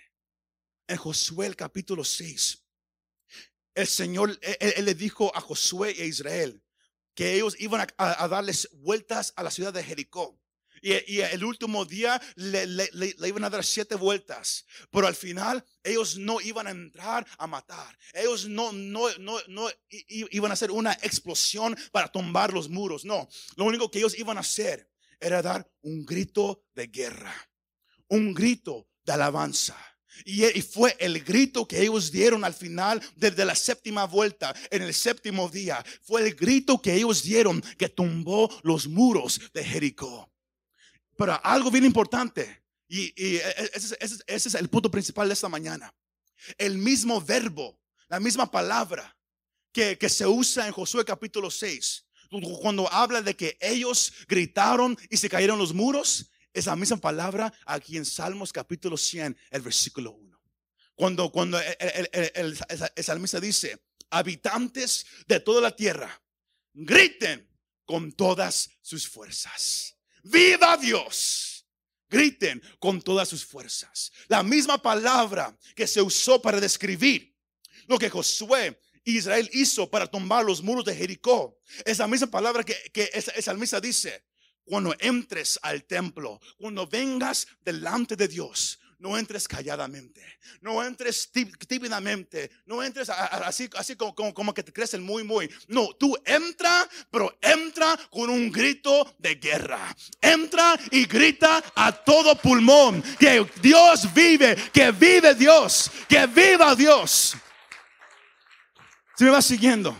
En 0.87 0.97
Josué 0.97 1.47
el 1.47 1.55
capítulo 1.55 2.03
6, 2.03 2.63
el 3.75 3.87
Señor, 3.87 4.37
él, 4.41 4.85
le 4.85 4.93
dijo 4.93 5.35
a 5.35 5.41
Josué 5.41 5.95
y 5.97 6.01
a 6.01 6.05
Israel 6.05 6.61
que 7.15 7.35
ellos 7.35 7.55
iban 7.59 7.87
a 7.97 8.27
darles 8.27 8.69
vueltas 8.73 9.33
a 9.35 9.43
la 9.43 9.51
ciudad 9.51 9.73
de 9.73 9.83
Jericó. 9.83 10.40
Y, 10.81 11.19
el 11.19 11.43
último 11.43 11.85
día 11.85 12.19
le, 12.35 12.89
iban 13.27 13.43
a 13.43 13.49
dar 13.49 13.63
siete 13.63 13.95
vueltas. 13.95 14.65
Pero 14.91 15.07
al 15.07 15.15
final 15.15 15.63
ellos 15.83 16.17
no 16.17 16.41
iban 16.41 16.67
a 16.67 16.71
entrar 16.71 17.25
a 17.37 17.47
matar. 17.47 17.97
Ellos 18.13 18.47
no, 18.47 18.71
no, 18.71 19.07
no, 19.19 19.37
no 19.47 19.69
iban 19.89 20.51
a 20.51 20.53
hacer 20.53 20.71
una 20.71 20.93
explosión 20.93 21.77
para 21.91 22.11
tumbar 22.11 22.51
los 22.53 22.69
muros. 22.69 23.05
No, 23.05 23.29
lo 23.55 23.65
único 23.65 23.91
que 23.91 23.99
ellos 23.99 24.17
iban 24.17 24.37
a 24.37 24.41
hacer 24.41 24.89
era 25.19 25.41
dar 25.41 25.69
un 25.81 26.03
grito 26.05 26.65
de 26.73 26.87
guerra. 26.87 27.33
Un 28.07 28.33
grito 28.33 28.87
de 29.05 29.13
alabanza. 29.13 29.77
Y, 30.25 30.43
fue 30.61 30.95
el 30.99 31.23
grito 31.23 31.67
que 31.67 31.81
ellos 31.81 32.11
dieron 32.11 32.43
al 32.43 32.53
final 32.53 33.01
desde 33.15 33.45
la 33.45 33.55
séptima 33.55 34.05
vuelta, 34.05 34.53
en 34.69 34.81
el 34.81 34.93
séptimo 34.93 35.49
día. 35.49 35.83
Fue 36.01 36.21
el 36.21 36.35
grito 36.35 36.81
que 36.81 36.95
ellos 36.95 37.23
dieron 37.23 37.61
que 37.77 37.89
tumbó 37.89 38.49
los 38.63 38.87
muros 38.87 39.39
de 39.53 39.63
Jericó. 39.63 40.30
Pero 41.17 41.39
algo 41.43 41.71
bien 41.71 41.85
importante, 41.85 42.61
y, 42.87 43.13
e, 43.15 43.37
e, 43.37 43.71
ese, 43.73 43.97
es 44.27 44.55
el 44.55 44.69
punto 44.69 44.91
principal 44.91 45.27
de 45.27 45.33
esta 45.33 45.49
mañana. 45.49 45.93
El 46.57 46.77
mismo 46.77 47.21
verbo, 47.21 47.79
la 48.09 48.19
misma 48.19 48.51
palabra 48.51 49.15
que, 49.71 49.97
se 50.09 50.27
usa 50.27 50.67
en 50.67 50.73
Josué 50.73 51.05
capítulo 51.05 51.49
6, 51.49 52.05
cuando 52.61 52.91
habla 52.91 53.21
de 53.21 53.35
que 53.35 53.57
ellos 53.61 54.13
gritaron 54.27 54.97
y 55.09 55.17
se 55.17 55.29
cayeron 55.29 55.57
los 55.57 55.73
muros, 55.73 56.31
es 56.53 56.65
la 56.65 56.75
misma 56.75 56.97
palabra 56.97 57.53
aquí 57.65 57.95
en 57.95 58.05
Salmos 58.05 58.51
capítulo 58.51 58.97
100, 58.97 59.37
el 59.51 59.61
versículo 59.61 60.11
1. 60.11 60.41
Cuando, 60.95 61.31
cuando 61.31 61.59
el, 61.59 62.57
salmista 63.03 63.39
dice, 63.39 63.81
habitantes 64.09 65.05
de 65.27 65.39
toda 65.39 65.61
la 65.61 65.75
tierra, 65.75 66.21
griten 66.73 67.49
con 67.85 68.11
todas 68.11 68.69
sus 68.81 69.07
fuerzas 69.07 69.95
viva 70.23 70.77
Dios. 70.77 71.65
Griten 72.09 72.61
con 72.79 73.01
todas 73.01 73.29
sus 73.29 73.45
fuerzas. 73.45 74.11
La 74.27 74.43
misma 74.43 74.81
palabra 74.81 75.57
que 75.75 75.87
se 75.87 76.01
usó 76.01 76.41
para 76.41 76.59
describir 76.59 77.33
lo 77.87 77.97
que 77.97 78.09
Josué 78.09 78.77
Israel 79.03 79.49
hizo 79.53 79.89
para 79.89 80.07
tumbar 80.07 80.45
los 80.45 80.61
muros 80.61 80.85
de 80.85 80.95
Jericó. 80.95 81.59
Es 81.85 81.99
la 81.99 82.07
misma 82.07 82.27
palabra 82.27 82.63
que, 82.63 83.09
esa, 83.13 83.31
esa 83.31 83.79
dice. 83.79 84.25
Cuando 84.63 84.95
entres 84.99 85.59
al 85.63 85.83
templo, 85.85 86.39
cuando 86.57 86.85
vengas 86.85 87.47
delante 87.61 88.15
de 88.15 88.27
Dios, 88.27 88.79
no 89.01 89.17
entres 89.17 89.47
calladamente, 89.47 90.21
no 90.61 90.83
entres 90.83 91.31
tímidamente, 91.67 92.51
no 92.67 92.83
entres 92.83 93.09
así, 93.09 93.67
así 93.75 93.95
como, 93.95 94.33
como, 94.33 94.53
que 94.53 94.61
te 94.61 94.71
crees 94.71 94.93
el 94.93 95.01
muy, 95.01 95.23
muy. 95.23 95.49
No, 95.67 95.89
tú 95.95 96.15
entra, 96.23 96.87
pero 97.09 97.35
entra 97.41 97.97
con 98.11 98.29
un 98.29 98.51
grito 98.51 99.15
de 99.17 99.35
guerra. 99.35 99.95
Entra 100.21 100.79
y 100.91 101.05
grita 101.05 101.63
a 101.75 101.91
todo 101.91 102.35
pulmón 102.35 103.01
que 103.19 103.43
Dios 103.59 104.13
vive, 104.13 104.55
que 104.71 104.91
vive 104.91 105.33
Dios, 105.33 105.89
que 106.07 106.27
viva 106.27 106.75
Dios. 106.75 107.35
Se 109.17 109.23
me 109.23 109.31
va 109.31 109.41
siguiendo. 109.41 109.97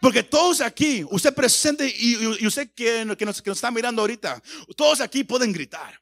Porque 0.00 0.22
todos 0.22 0.62
aquí, 0.62 1.04
usted 1.10 1.34
presente 1.34 1.86
y, 1.94 2.46
usted 2.46 2.70
que, 2.74 3.14
que, 3.18 3.26
nos, 3.26 3.42
que 3.42 3.50
nos 3.50 3.58
está 3.58 3.70
mirando 3.70 4.00
ahorita, 4.00 4.42
todos 4.74 5.02
aquí 5.02 5.24
pueden 5.24 5.52
gritar. 5.52 6.00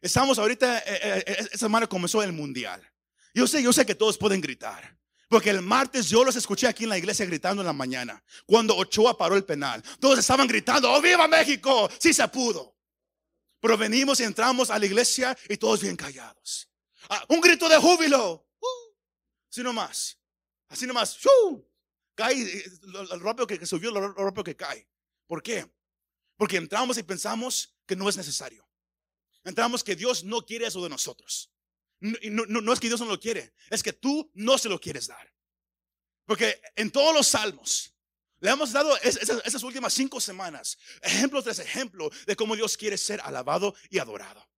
Estamos 0.00 0.38
ahorita, 0.38 0.78
eh, 0.78 0.82
eh, 0.86 1.24
eh, 1.26 1.36
esta 1.40 1.58
semana 1.58 1.86
comenzó 1.86 2.22
el 2.22 2.32
mundial. 2.32 2.80
Yo 3.34 3.46
sé, 3.46 3.62
yo 3.62 3.72
sé 3.72 3.84
que 3.84 3.94
todos 3.94 4.16
pueden 4.16 4.40
gritar. 4.40 4.96
Porque 5.28 5.50
el 5.50 5.60
martes 5.60 6.08
yo 6.08 6.24
los 6.24 6.36
escuché 6.36 6.66
aquí 6.66 6.84
en 6.84 6.90
la 6.90 6.98
iglesia 6.98 7.26
gritando 7.26 7.60
en 7.62 7.66
la 7.66 7.72
mañana. 7.72 8.22
Cuando 8.46 8.76
Ochoa 8.76 9.18
paró 9.18 9.36
el 9.36 9.44
penal. 9.44 9.82
Todos 10.00 10.18
estaban 10.18 10.46
gritando, 10.46 10.90
¡Oh, 10.90 11.02
viva 11.02 11.28
México! 11.28 11.90
Sí 11.98 12.14
se 12.14 12.26
pudo. 12.28 12.76
Pero 13.60 13.76
venimos 13.76 14.20
y 14.20 14.22
entramos 14.22 14.70
a 14.70 14.78
la 14.78 14.86
iglesia 14.86 15.36
y 15.48 15.56
todos 15.56 15.82
bien 15.82 15.96
callados. 15.96 16.70
Ah, 17.10 17.24
un 17.28 17.40
grito 17.40 17.68
de 17.68 17.76
júbilo. 17.76 18.48
Uh, 18.58 18.66
así 19.50 19.62
nomás. 19.62 20.18
Así 20.68 20.86
nomás. 20.86 21.18
cae 22.14 22.34
el 22.34 23.20
rápido 23.20 23.46
que, 23.46 23.66
subió, 23.66 23.90
lo 23.90 24.12
rápido 24.12 24.44
que 24.44 24.56
cae. 24.56 24.88
¿Por 25.26 25.42
qué? 25.42 25.70
Porque 26.36 26.56
entramos 26.56 26.96
y 26.98 27.02
pensamos 27.02 27.76
que 27.84 27.96
no 27.96 28.08
es 28.08 28.16
necesario. 28.16 28.67
Entramos 29.44 29.84
que 29.84 29.96
Dios 29.96 30.24
no 30.24 30.44
quiere 30.44 30.66
eso 30.66 30.82
de 30.82 30.88
nosotros. 30.88 31.50
No, 32.00 32.44
no, 32.46 32.72
es 32.72 32.80
que 32.80 32.88
Dios 32.88 33.00
no 33.00 33.06
lo 33.06 33.18
quiere, 33.18 33.54
es 33.70 33.82
que 33.82 33.92
tú 33.92 34.30
no 34.34 34.56
se 34.56 34.68
lo 34.68 34.80
quieres 34.80 35.08
dar. 35.08 35.32
Porque 36.24 36.60
en 36.76 36.90
todos 36.90 37.14
los 37.14 37.26
salmos 37.26 37.94
le 38.40 38.50
hemos 38.50 38.72
dado 38.72 38.96
esas, 38.98 39.62
últimas 39.64 39.94
cinco 39.94 40.20
semanas 40.20 40.78
ejemplo 41.02 41.42
tras 41.42 41.58
ejemplo 41.58 42.08
de 42.26 42.36
cómo 42.36 42.54
Dios 42.54 42.76
quiere 42.76 42.96
ser 42.96 43.20
alabado 43.22 43.74
y 43.90 43.98
adorado. 43.98 44.48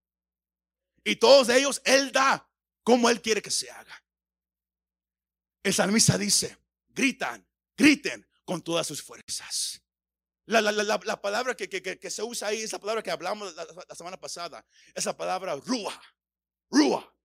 Y 1.02 1.16
todos 1.16 1.48
ellos 1.48 1.80
Él 1.84 2.12
da 2.12 2.46
como 2.82 3.08
Él 3.08 3.22
quiere 3.22 3.40
que 3.40 3.50
se 3.50 3.70
haga. 3.70 4.04
El 5.62 5.72
salmista 5.72 6.18
dice, 6.18 6.58
gritan, 6.88 7.46
griten 7.76 8.26
con 8.44 8.62
todas 8.62 8.86
sus 8.86 9.02
fuerzas. 9.02 9.80
La, 10.50 11.20
palabra 11.20 11.54
que, 11.54 12.10
se 12.10 12.22
usa 12.24 12.48
ahí, 12.48 12.62
esa 12.62 12.80
palabra 12.80 13.04
que 13.04 13.10
hablamos 13.12 13.54
la, 13.54 13.94
semana 13.94 14.18
pasada, 14.18 14.66
esa 14.94 15.16
palabra 15.16 15.54
rúa, 15.54 16.00
rúa. 16.68 17.16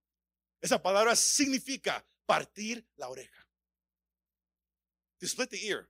Esa 0.61 0.81
palabra 0.81 1.15
significa 1.15 2.05
partir 2.27 2.87
la 2.97 3.09
oreja. 3.09 3.47
To 5.19 5.25
split 5.25 5.49
the 5.49 5.67
ear. 5.67 5.89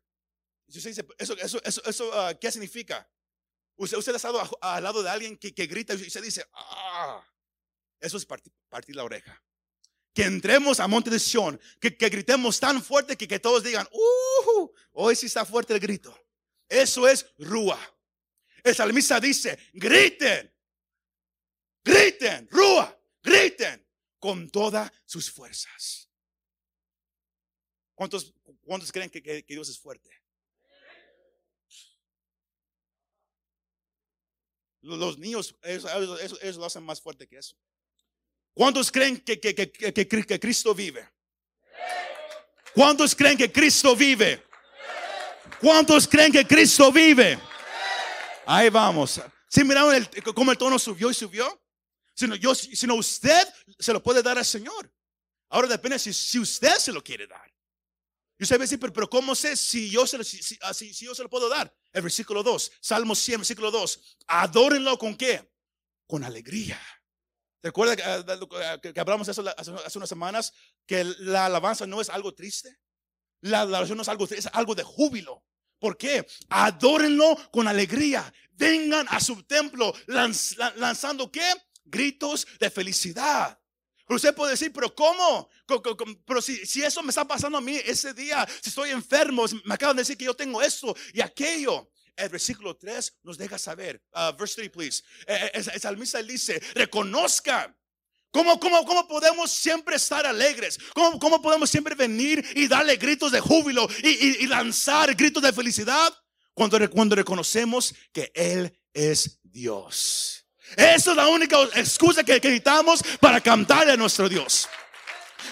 Eso, 0.67 0.89
eso, 1.37 1.61
eso, 1.63 1.83
eso 1.83 2.13
ah, 2.13 2.33
¿qué 2.39 2.51
significa? 2.51 3.09
Usted, 3.75 3.97
usted 3.97 4.13
ha 4.13 4.15
estado 4.15 4.41
al 4.61 4.83
lado 4.83 5.03
de 5.03 5.09
alguien 5.09 5.37
que, 5.37 5.51
grita 5.67 5.93
y 5.93 6.09
se 6.09 6.21
dice, 6.21 6.45
ah, 6.53 7.21
eso 7.99 8.15
es 8.15 8.25
partir, 8.25 8.95
la 8.95 9.03
oreja. 9.03 9.43
Que 10.13 10.23
entremos 10.23 10.79
a 10.79 10.87
Monte 10.87 11.09
de 11.09 11.19
Sion, 11.19 11.59
que, 11.81 11.89
gritemos 11.89 12.61
tan 12.61 12.81
fuerte 12.81 13.17
que, 13.17 13.27
que 13.27 13.39
todos 13.39 13.61
digan, 13.61 13.85
uh, 13.91 14.69
hoy 14.93 15.17
sí 15.17 15.25
está 15.25 15.43
fuerte 15.43 15.73
el 15.73 15.81
grito. 15.81 16.17
Eso 16.67 17.07
es 17.07 17.25
rúa. 17.37 17.79
El 18.63 18.73
salmista 18.73 19.19
dice, 19.19 19.57
griten, 19.73 20.51
griten, 21.83 22.47
rúa, 22.49 22.99
griten 23.21 23.85
con 24.19 24.49
todas 24.49 24.91
sus 25.05 25.29
fuerzas. 25.29 26.09
¿Cuántos, 27.93 28.33
cuántos 28.65 28.91
creen 28.91 29.09
que, 29.09 29.45
Dios 29.47 29.69
es 29.69 29.79
fuerte? 29.79 30.09
Los 34.81 35.17
niños, 35.17 35.55
ellos, 35.63 36.57
lo 36.57 36.65
hacen 36.65 36.83
más 36.83 37.01
fuerte 37.01 37.27
que 37.27 37.37
eso. 37.37 37.55
¿Cuántos 38.53 38.91
creen 38.91 39.19
que, 39.19 39.39
que 39.39 40.39
Cristo 40.39 40.73
vive? 40.73 41.07
¿Cuántos 42.73 43.15
creen 43.15 43.37
que 43.37 43.51
Cristo 43.51 43.95
vive? 43.95 44.43
¿Cuántos 45.59 46.07
creen 46.07 46.31
que 46.31 46.45
Cristo 46.45 46.91
vive? 46.91 47.39
Ahí 48.45 48.69
vamos. 48.69 49.21
Si 49.49 49.63
miraron 49.63 49.95
el, 49.95 50.09
cómo 50.33 50.51
el 50.51 50.57
tono 50.57 50.77
subió 50.77 51.09
y 51.09 51.13
subió? 51.13 51.61
Sino, 52.13 52.35
yo, 52.35 52.51
usted 52.51 53.47
se 53.77 53.93
lo 53.93 54.01
puede 54.01 54.23
dar 54.23 54.37
al 54.37 54.45
Señor. 54.45 54.91
Ahora 55.49 55.67
depende 55.67 55.99
si, 55.99 56.13
si 56.13 56.39
usted 56.39 56.75
se 56.75 56.91
lo 56.91 57.03
quiere 57.03 57.27
dar. 57.27 57.51
Y 58.37 58.43
usted 58.43 58.57
va 58.57 58.63
decir, 58.63 58.79
pero, 58.79 59.09
¿cómo 59.09 59.33
sé 59.33 59.55
si 59.55 59.89
yo, 59.89 60.05
se 60.05 60.17
lo, 60.17 60.23
si, 60.23 60.41
si, 60.43 60.57
si, 60.93 61.05
yo 61.05 61.15
se 61.15 61.23
lo 61.23 61.29
puedo 61.29 61.47
dar? 61.47 61.73
El 61.93 62.01
versículo 62.01 62.43
2, 62.43 62.71
Salmo 62.81 63.15
100, 63.15 63.39
versículo 63.39 63.71
2. 63.71 64.17
Adórenlo 64.27 64.97
con 64.97 65.15
qué? 65.15 65.49
Con 66.05 66.23
alegría. 66.23 66.79
¿Recuerda 67.63 67.95
que, 68.79 68.93
que, 68.93 68.99
hablamos 68.99 69.25
de 69.27 69.31
eso 69.31 69.43
hace, 69.57 69.97
unas 69.97 70.09
semanas? 70.09 70.53
Que 70.85 71.03
la 71.19 71.45
alabanza 71.45 71.87
no 71.87 72.01
es 72.01 72.09
algo 72.09 72.33
triste. 72.33 72.77
La 73.45 73.61
adoración 73.61 73.97
no 73.97 74.01
es 74.01 74.09
algo 74.09 74.25
es 74.25 74.47
algo 74.53 74.73
de 74.73 74.83
júbilo. 74.83 75.43
¿Por 75.77 75.97
qué? 75.97 76.25
Adórenlo 76.49 77.37
con 77.51 77.67
alegría. 77.67 78.33
Vengan 78.53 79.05
a 79.09 79.19
su 79.19 79.43
templo 79.43 79.93
lanzando 80.07 81.31
qué? 81.31 81.47
Gritos 81.83 82.47
de 82.59 82.71
felicidad. 82.71 83.59
Usted 84.07 84.33
puede 84.33 84.51
decir, 84.51 84.71
pero 84.73 84.95
¿cómo? 84.95 85.47
Pero 86.25 86.41
si, 86.41 86.65
si, 86.65 86.81
eso 86.81 87.03
me 87.03 87.09
está 87.09 87.25
pasando 87.25 87.59
a 87.59 87.61
mí 87.61 87.75
ese 87.85 88.13
día, 88.15 88.47
si 88.61 88.69
estoy 88.69 88.89
enfermo, 88.89 89.45
me 89.63 89.75
acaban 89.75 89.95
de 89.95 90.01
decir 90.01 90.17
que 90.17 90.25
yo 90.25 90.35
tengo 90.35 90.61
esto 90.61 90.95
y 91.13 91.21
aquello. 91.21 91.91
El 92.15 92.29
versículo 92.29 92.75
3 92.75 93.19
nos 93.23 93.37
deja 93.37 93.59
saber. 93.59 94.01
Uh, 94.13 94.35
verse 94.35 94.55
3, 94.55 94.69
please. 94.71 95.03
Eh, 95.27 95.51
eh, 95.53 95.63
el, 95.73 95.81
salmista 95.81 96.21
dice, 96.23 96.59
reconozca. 96.73 97.75
¿Cómo, 98.35 98.59
cómo, 98.59 98.85
cómo 98.85 99.07
podemos 99.07 99.49
siempre 99.49 99.95
estar 99.95 100.25
alegres? 100.25 100.77
¿Cómo, 100.93 101.17
¿Cómo, 101.17 101.41
podemos 101.41 101.69
siempre 101.69 101.95
venir 101.95 102.45
y 102.53 102.67
darle 102.67 102.97
gritos 102.97 103.31
de 103.31 103.39
júbilo 103.39 103.87
y, 104.03 104.43
y, 104.43 104.47
lanzar 104.47 105.15
gritos 105.15 105.41
de 105.41 105.53
felicidad? 105.53 106.13
Cuando, 106.53 106.77
cuando 106.89 107.15
reconocemos 107.15 107.95
que 108.11 108.33
Él 108.35 108.77
es 108.93 109.39
Dios. 109.41 110.45
Esa 110.75 111.11
es 111.11 111.15
la 111.15 111.29
única 111.29 111.63
excusa 111.75 112.25
que 112.25 112.33
necesitamos 112.33 113.01
para 113.21 113.39
cantarle 113.39 113.93
a 113.93 113.97
nuestro 113.97 114.27
Dios. 114.27 114.67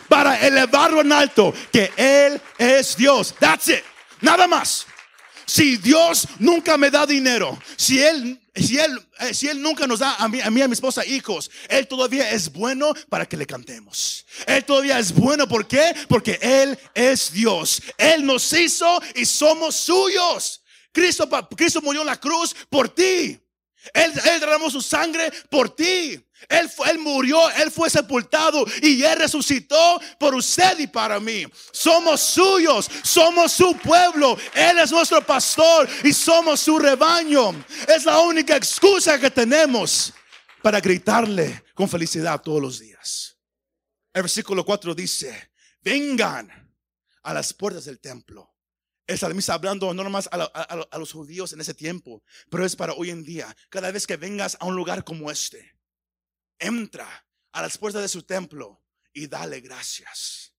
Para 0.10 0.46
elevarlo 0.46 1.00
en 1.00 1.14
alto, 1.14 1.54
que 1.72 1.90
Él 1.96 2.42
es 2.58 2.98
Dios. 2.98 3.34
That's 3.40 3.70
it. 3.70 3.84
Nada 4.20 4.46
más. 4.46 4.88
Si 5.46 5.78
Dios 5.78 6.28
nunca 6.40 6.78
me 6.78 6.90
da 6.90 7.06
dinero, 7.06 7.60
si 7.76 8.02
Él, 8.02 8.40
si 8.56 8.80
Él, 8.80 9.00
eh, 9.20 9.34
si 9.34 9.48
Él 9.48 9.62
nunca 9.62 9.88
nos 9.88 10.00
da 10.00 10.16
a 10.16 10.28
mí, 10.28 10.42
a 10.42 10.50
mí, 10.50 10.62
a 10.62 10.68
mi 10.68 10.74
esposa 10.74 11.06
hijos, 11.06 11.52
Él 11.70 11.88
todavía 11.88 12.30
es 12.32 12.52
bueno 12.52 12.94
para 13.10 13.26
que 13.26 13.38
le 13.38 13.46
cantemos. 13.46 14.26
Él 14.48 14.64
todavía 14.64 15.00
es 15.00 15.14
bueno, 15.14 15.48
¿por 15.48 15.68
qué? 15.68 15.94
Porque 16.08 16.40
Él 16.42 16.78
es 16.94 17.32
Dios. 17.32 17.82
Él 17.98 18.26
nos 18.26 18.52
hizo 18.54 19.02
y 19.16 19.26
somos 19.26 19.76
suyos. 19.76 20.62
Cristo, 20.92 21.28
Cristo 21.56 21.82
murió 21.82 22.02
en 22.02 22.08
la 22.08 22.20
cruz 22.20 22.56
por 22.70 22.90
ti. 22.90 23.40
Él, 23.94 24.14
él 24.14 24.40
derramó 24.40 24.70
su 24.70 24.82
sangre 24.82 25.32
por 25.50 25.76
ti. 25.76 26.24
Él, 26.50 26.70
fue, 26.70 26.90
él 26.92 27.00
murió, 27.00 27.50
Él 27.52 27.72
fue 27.72 27.90
sepultado 27.90 28.66
y 28.82 29.04
Él 29.04 29.20
resucitó 29.20 30.00
por 30.20 30.36
usted 30.36 30.80
y 30.80 30.88
para 30.88 31.20
mí. 31.20 31.46
Somos 31.72 32.22
suyos, 32.22 32.90
somos 33.04 33.52
su 33.52 33.76
pueblo. 33.78 34.38
Él 34.54 34.80
es 34.80 34.92
nuestro 34.92 35.26
pastor 35.26 35.88
y 36.04 36.14
somos 36.14 36.60
su 36.60 36.78
rebaño. 36.80 37.54
Es 37.88 38.06
la 38.06 38.20
única 38.20 38.56
excusa 38.56 39.20
que 39.20 39.32
tenemos 39.32 40.14
para 40.62 40.80
gritarle 40.80 41.64
con 41.74 41.90
felicidad 41.90 42.42
todos 42.42 42.62
los 42.62 42.80
días. 42.80 43.38
El 44.14 44.24
versículo 44.24 44.64
4 44.64 44.94
dice, 44.94 45.52
vengan 45.82 46.50
a 47.24 47.34
las 47.34 47.54
puertas 47.54 47.86
del 47.86 48.00
templo 48.00 48.54
el 49.08 49.18
salmista 49.18 49.54
hablando 49.54 49.94
no 49.94 50.04
nomás 50.04 50.30
a, 50.32 50.98
los 50.98 51.12
judíos 51.12 51.52
en 51.54 51.62
ese 51.62 51.74
tiempo, 51.74 52.24
pero 52.50 52.66
es 52.66 52.76
para 52.76 52.94
hoy 52.94 53.10
en 53.10 53.24
día. 53.24 53.54
Cada 53.70 53.92
vez 53.92 54.08
que 54.08 54.18
vengas 54.18 54.58
a 54.60 54.66
un 54.66 54.76
lugar 54.76 55.04
como 55.04 55.30
este, 55.30 55.73
entra 56.60 57.26
a 57.52 57.62
las 57.62 57.78
puertas 57.78 58.02
de 58.02 58.08
su 58.08 58.24
templo 58.24 58.84
y 59.14 59.28
dale 59.28 59.62
gracias. 59.62 60.54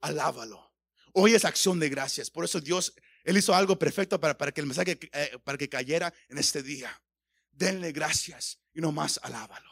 Alábalo. 0.00 0.74
Hoy 1.12 1.34
es 1.34 1.44
acción 1.44 1.78
de 1.78 1.88
gracias. 1.88 2.30
Por 2.30 2.44
eso 2.44 2.60
Dios, 2.60 2.94
Él 3.24 3.36
hizo 3.36 3.54
algo 3.54 3.78
perfecto 3.78 4.20
para, 4.20 4.36
para 4.38 4.52
que 4.52 4.60
el 4.60 4.66
mensaje 4.66 4.98
eh, 5.12 5.38
para 5.44 5.58
que 5.58 5.68
cayera 5.68 6.12
en 6.28 6.38
este 6.38 6.62
día. 6.62 7.02
Denle 7.50 7.92
gracias 7.92 8.60
y 8.72 8.80
nomás 8.80 9.18
alábalo. 9.22 9.70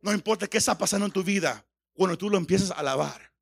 No 0.00 0.12
importa 0.12 0.46
qué 0.46 0.58
está 0.58 0.78
pasando 0.78 1.06
en 1.06 1.12
tu 1.12 1.22
vida, 1.22 1.66
cuando 1.92 2.16
tú 2.16 2.30
lo 2.30 2.38
empiezas 2.38 2.70
a 2.70 2.74
alabar 2.74 3.32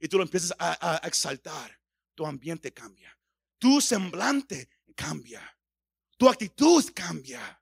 y 0.00 0.08
tú 0.08 0.16
lo 0.16 0.22
empiezas 0.22 0.54
a 0.58 1.00
exaltar 1.04 1.78
tu 2.14 2.26
ambiente 2.26 2.72
cambia. 2.72 3.16
Tu 3.58 3.80
semblante 3.80 4.68
cambia. 4.94 5.42
Tu 6.16 6.28
actitud 6.28 6.84
cambia. 6.94 7.60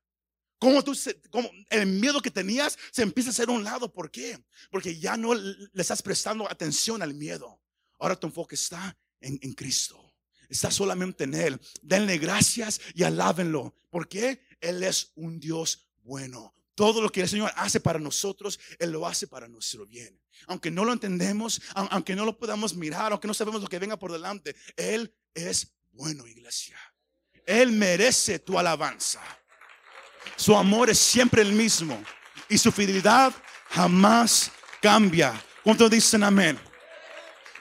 Como, 0.62 0.85
tú, 0.85 0.96
como 1.29 1.51
el 1.70 1.87
miedo 1.88 2.22
que 2.22 2.31
tenías 2.31 2.79
se 2.92 3.03
empieza 3.03 3.31
a 3.31 3.33
hacer 3.33 3.51
un 3.51 3.64
lado. 3.64 3.92
¿Por 3.92 4.12
qué? 4.12 4.38
Porque 4.70 4.96
ya 4.96 5.16
no 5.16 5.35
le 5.35 5.68
estás 5.75 6.03
prestando 6.03 6.48
atención 6.48 7.03
al 7.03 7.14
miedo. 7.14 7.61
Ahora 7.98 8.14
tu 8.14 8.29
enfoque 8.29 8.55
está 8.55 8.96
en, 9.20 9.40
en 9.42 9.55
Cristo. 9.55 10.14
Está 10.48 10.70
solamente 10.70 11.25
en 11.25 11.35
Él. 11.35 11.61
Denle 11.83 12.16
gracias 12.16 12.81
y 12.94 13.03
alábenlo. 13.03 13.75
¿Por 13.90 14.07
qué? 14.07 14.40
Él 14.61 14.85
es 14.85 15.11
un 15.16 15.40
Dios 15.40 15.88
bueno. 16.05 16.55
Todo 16.77 17.03
lo 17.03 17.11
que 17.11 17.22
el 17.22 17.29
Señor 17.29 17.51
hace 17.57 17.81
para 17.81 17.98
nosotros, 17.98 18.61
Él 18.79 18.92
lo 18.92 19.05
hace 19.05 19.27
para 19.27 19.48
nuestro 19.48 19.85
bien. 19.85 20.16
Aunque 20.46 20.70
no 20.70 20.85
lo 20.85 20.92
entendemos, 20.92 21.61
aunque 21.75 22.14
no 22.14 22.25
lo 22.25 22.38
podamos 22.38 22.77
mirar, 22.77 23.11
aunque 23.11 23.27
no 23.27 23.35
sabemos 23.35 23.62
lo 23.62 23.68
que 23.68 23.81
venga 23.81 23.98
por 23.98 24.12
delante, 24.12 24.55
Él 24.77 25.12
es 25.35 25.72
bueno, 25.90 26.25
iglesia. 26.25 26.79
Él 27.46 27.72
merece 27.72 28.38
tu 28.38 28.61
alabanza. 28.61 29.20
Su 30.37 30.57
amor 30.57 30.91
es 30.91 30.99
siempre 30.99 31.43
el 31.43 31.53
mismo 31.53 32.03
y 32.49 32.59
su 32.59 32.73
fidelidad 32.73 33.33
jamás 33.69 34.51
cambia. 34.81 35.41
¿Cuántos 35.63 35.91
dicen 35.91 36.23
amén? 36.23 36.59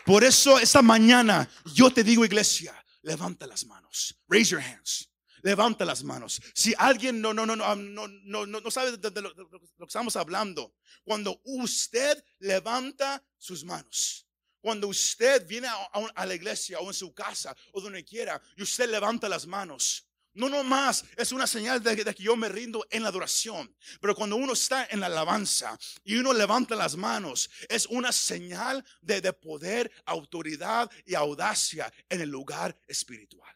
Por 0.05 0.23
eso 0.23 0.59
esta 0.59 0.81
mañana 0.81 1.49
yo 1.73 1.91
te 1.91 2.03
digo, 2.03 2.25
iglesia, 2.25 2.73
levanta 3.03 3.45
las 3.47 3.65
manos. 3.65 4.15
Raise 4.27 4.51
your 4.51 4.61
hands. 4.61 5.07
Levanta 5.43 5.85
las 5.85 6.03
manos. 6.03 6.41
Si 6.53 6.73
alguien 6.77 7.19
no, 7.19 7.33
no, 7.33 7.45
no, 7.45 7.55
no, 7.55 7.75
no, 7.75 8.07
no, 8.07 8.45
no 8.45 8.71
sabe 8.71 8.97
de, 8.97 9.21
lo, 9.21 9.33
que 9.33 9.85
estamos 9.85 10.15
hablando, 10.15 10.75
cuando 11.03 11.41
usted 11.45 12.23
levanta 12.39 13.23
sus 13.37 13.63
manos, 13.63 14.27
cuando 14.59 14.87
usted 14.87 15.47
viene 15.47 15.67
a, 15.67 16.25
la 16.25 16.35
iglesia 16.35 16.79
o 16.79 16.87
en 16.87 16.93
su 16.93 17.13
casa 17.13 17.55
o 17.73 17.81
donde 17.81 18.05
quiera 18.05 18.39
y 18.55 18.61
usted 18.61 18.89
levanta 18.89 19.27
las 19.27 19.47
manos, 19.47 20.07
no 20.33 20.49
nomás 20.49 21.05
es 21.17 21.31
una 21.31 21.45
señal 21.47 21.81
de, 21.83 22.03
que 22.15 22.23
yo 22.23 22.35
me 22.35 22.49
rindo 22.49 22.85
en 22.89 23.03
la 23.03 23.09
adoración, 23.09 23.75
pero 23.99 24.15
cuando 24.15 24.35
uno 24.35 24.53
está 24.53 24.87
en 24.89 24.99
la 24.99 25.07
alabanza 25.07 25.77
y 26.03 26.15
uno 26.15 26.33
levanta 26.33 26.75
las 26.75 26.95
manos, 26.95 27.49
es 27.69 27.85
una 27.87 28.11
señal 28.11 28.85
de, 29.01 29.21
de 29.21 29.33
poder, 29.33 29.91
autoridad 30.05 30.89
y 31.05 31.15
audacia 31.15 31.91
en 32.09 32.21
el 32.21 32.29
lugar 32.29 32.79
espiritual. 32.87 33.55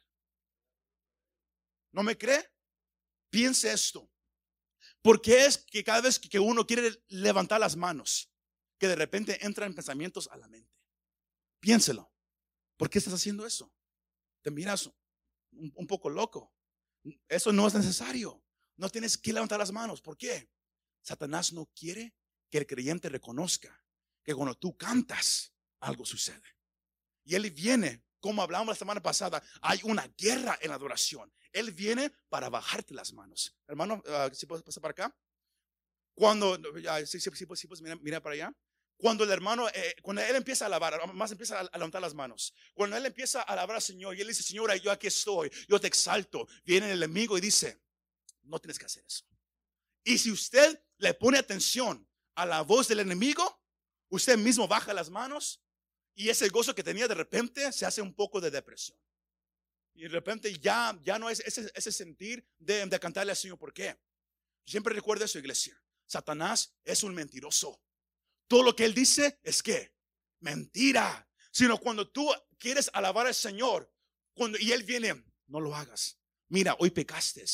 ¿No 1.92 2.04
me 2.04 2.18
cree? 2.18 2.46
Piense 3.30 3.72
esto. 3.72 4.10
¿Por 5.02 5.22
qué 5.22 5.46
es 5.46 5.58
que 5.58 5.84
cada 5.84 6.02
vez 6.02 6.18
que 6.18 6.40
uno 6.40 6.66
quiere 6.66 7.04
levantar 7.10 7.60
las 7.60 7.76
manos, 7.76 8.32
que 8.80 8.88
de 8.88 8.96
repente 8.96 9.46
entran 9.46 9.76
pensamientos 9.76 10.28
a 10.32 10.38
la 10.38 10.48
mente? 10.48 10.74
Piénselo. 11.60 12.12
¿Por 12.76 12.90
qué 12.90 12.98
estás 12.98 13.14
haciendo 13.14 13.46
eso? 13.46 13.72
Te 14.42 14.52
miras 14.52 14.90
un, 15.52 15.88
poco 15.88 16.10
loco. 16.10 16.55
Eso 17.28 17.52
no 17.52 17.68
es 17.68 17.74
necesario. 17.74 18.44
No 18.78 18.90
tienes 18.90 19.18
que 19.18 19.34
levantar 19.34 19.60
las 19.60 19.72
manos. 19.72 20.02
¿Por 20.02 20.18
qué? 20.18 20.50
Satanás 21.02 21.54
no 21.54 21.68
quiere 21.76 22.16
que 22.50 22.58
el 22.58 22.68
creyente 22.68 23.10
reconozca 23.10 23.84
que 24.24 24.34
cuando 24.34 24.56
tú 24.56 24.76
cantas, 24.76 25.54
algo 25.80 26.06
sucede. 26.06 26.58
Y 27.24 27.36
él 27.36 27.50
viene, 27.52 28.04
como 28.20 28.42
hablamos 28.42 28.68
la 28.68 28.76
semana 28.76 29.02
pasada, 29.02 29.42
hay 29.62 29.80
una 29.84 30.08
guerra 30.18 30.58
en 30.62 30.70
la 30.70 30.76
adoración. 30.76 31.32
Él 31.52 31.72
viene 31.72 32.12
para 32.28 32.50
bajarte 32.50 32.94
las 32.94 33.14
manos. 33.14 33.56
Hermano, 33.68 34.02
ah, 34.08 34.30
si 34.34 34.46
puedes 34.46 34.64
pasar 34.64 34.82
para 34.82 34.92
acá. 34.92 35.18
Cuando, 36.14 36.60
si, 37.06 37.20
si, 37.20 37.30
si, 37.30 37.46
puedes 37.46 37.82
mira, 38.02 38.22
para 38.22 38.34
allá. 38.34 38.56
Cuando 38.98 39.24
el 39.24 39.32
hermano, 39.32 39.68
eh, 39.70 39.96
cuando 40.02 40.22
él 40.22 40.36
empieza 40.36 40.66
a 40.66 40.68
alabar, 40.68 41.14
más 41.14 41.32
empieza 41.32 41.60
a 41.60 41.78
levantar 41.78 42.02
las 42.02 42.14
manos. 42.14 42.54
Cuando 42.74 42.96
él 42.96 43.06
empieza 43.06 43.42
a 43.42 43.44
alabar 43.44 43.76
al 43.76 43.82
Señor 43.82 44.16
y 44.16 44.22
él 44.22 44.28
dice, 44.28 44.44
Señora, 44.44 44.76
yo 44.78 44.92
aquí 44.92 45.08
estoy, 45.08 45.52
yo 45.68 45.80
te 45.80 45.88
exalto. 45.88 46.48
Viene 46.64 46.92
el 46.92 47.04
enemigo 47.04 47.38
y 47.38 47.42
dice, 47.42 47.82
no 48.44 48.60
tienes 48.60 48.80
que 48.80 48.86
hacer 48.86 49.04
eso. 49.06 49.26
Y 50.04 50.18
si 50.18 50.32
usted 50.32 50.82
le 50.98 51.14
pone 51.14 51.38
atención 51.38 52.08
a 52.36 52.46
la 52.46 52.62
voz 52.62 52.88
del 52.88 53.00
enemigo, 53.00 53.62
usted 54.10 54.38
mismo 54.38 54.68
baja 54.68 54.94
las 54.94 55.10
manos 55.10 55.62
y 56.14 56.30
ese 56.30 56.48
gozo 56.50 56.74
que 56.74 56.84
tenía 56.84 57.08
de 57.08 57.16
repente 57.16 57.72
se 57.74 57.86
hace 57.86 58.02
un 58.02 58.14
poco 58.14 58.40
de 58.40 58.52
depresión. 58.52 58.98
Y 59.94 60.04
de 60.04 60.10
repente 60.10 60.58
ya, 60.60 60.98
ya 61.04 61.18
no 61.18 61.30
es 61.30 61.40
ese, 61.42 61.72
ese 61.74 61.92
sentir 61.92 62.46
de, 62.60 62.86
de, 62.86 63.00
cantarle 63.00 63.32
al 63.32 63.38
Señor. 63.38 63.58
¿Por 63.58 63.74
qué? 63.74 63.98
Siempre 64.66 64.94
recuerda 64.94 65.26
eso, 65.26 65.40
iglesia. 65.40 65.82
Satanás 66.06 66.74
es 66.84 67.04
un 67.04 67.14
mentiroso. 67.14 67.82
Todo 68.48 68.64
lo 68.64 68.76
que 68.76 68.86
él 68.86 68.94
dice 68.94 69.40
es 69.44 69.62
que 69.64 69.94
mentira. 70.40 71.28
Sino 71.52 71.78
cuando 71.78 72.10
tú 72.10 72.30
quieres 72.58 72.90
alabar 72.94 73.28
al 73.28 73.34
Señor, 73.34 73.90
cuando 74.34 74.58
y 74.60 74.72
él 74.72 74.84
viene, 74.84 75.24
no 75.48 75.60
lo 75.60 75.74
hagas. 75.76 76.18
Mira, 76.50 76.76
hoy 76.80 76.90
pecaste. 76.90 77.46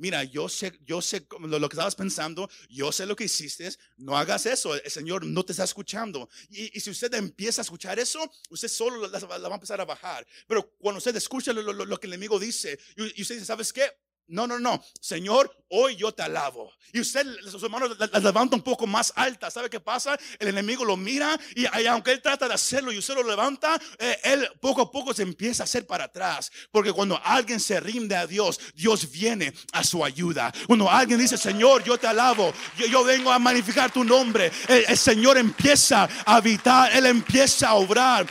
Mira, 0.00 0.24
yo 0.24 0.48
sé, 0.48 0.72
yo 0.86 1.02
sé 1.02 1.26
lo, 1.38 1.68
que 1.68 1.74
estabas 1.74 1.94
pensando, 1.94 2.48
yo 2.70 2.90
sé 2.90 3.04
lo 3.04 3.14
que 3.14 3.24
hiciste, 3.24 3.70
no 3.98 4.16
hagas 4.16 4.46
eso, 4.46 4.74
el 4.74 4.90
Señor 4.90 5.26
no 5.26 5.44
te 5.44 5.52
está 5.52 5.64
escuchando. 5.64 6.30
Y, 6.48 6.80
si 6.80 6.88
usted 6.88 7.12
empieza 7.12 7.60
a 7.60 7.64
escuchar 7.64 7.98
eso, 7.98 8.18
usted 8.48 8.68
solo 8.68 9.06
la, 9.06 9.18
va 9.18 9.48
a 9.48 9.54
empezar 9.54 9.78
a 9.78 9.84
bajar. 9.84 10.26
Pero 10.48 10.74
cuando 10.78 10.96
usted 10.96 11.14
escucha 11.16 11.52
lo, 11.52 12.00
que 12.00 12.06
el 12.06 12.14
enemigo 12.14 12.38
dice, 12.38 12.78
y 12.96 13.20
usted 13.20 13.34
dice, 13.34 13.44
¿sabes 13.44 13.74
qué? 13.74 13.92
No, 14.30 14.46
no, 14.46 14.60
no. 14.60 14.80
Señor, 15.00 15.52
hoy 15.70 15.96
yo 15.96 16.12
te 16.12 16.22
alabo. 16.22 16.72
Y 16.92 17.00
usted, 17.00 17.26
sus 17.50 17.62
hermanos, 17.64 17.96
las 17.98 18.22
levanta 18.22 18.54
un 18.54 18.62
poco 18.62 18.86
más 18.86 19.12
alta. 19.16 19.50
¿Sabe 19.50 19.68
qué 19.68 19.80
pasa? 19.80 20.16
El 20.38 20.48
enemigo 20.48 20.84
lo 20.84 20.96
mira 20.96 21.38
y, 21.56 21.66
aunque 21.86 22.12
él 22.12 22.22
trata 22.22 22.46
de 22.46 22.54
hacerlo 22.54 22.92
y 22.92 22.98
usted 22.98 23.14
lo 23.14 23.24
levanta, 23.24 23.80
eh, 23.98 24.18
él 24.22 24.48
poco 24.60 24.82
a 24.82 24.90
poco 24.90 25.12
se 25.12 25.22
empieza 25.22 25.62
a 25.62 25.64
hacer 25.64 25.84
para 25.84 26.04
atrás. 26.04 26.52
Porque 26.70 26.92
cuando 26.92 27.20
alguien 27.24 27.58
se 27.58 27.80
rinde 27.80 28.14
a 28.14 28.26
Dios, 28.26 28.60
Dios 28.74 29.10
viene 29.10 29.52
a 29.72 29.82
su 29.82 30.04
ayuda. 30.04 30.52
Cuando 30.68 30.88
alguien 30.88 31.18
dice, 31.18 31.36
Señor, 31.36 31.82
yo 31.82 31.98
te 31.98 32.06
alabo, 32.06 32.52
yo, 32.76 33.02
vengo 33.02 33.32
a 33.32 33.38
magnificar 33.40 33.90
tu 33.90 34.04
nombre, 34.04 34.52
el 34.68 34.96
Señor 34.96 35.38
empieza 35.38 36.08
a 36.24 36.36
habitar, 36.36 36.96
Él 36.96 37.06
empieza 37.06 37.70
a 37.70 37.74
obrar. 37.74 38.26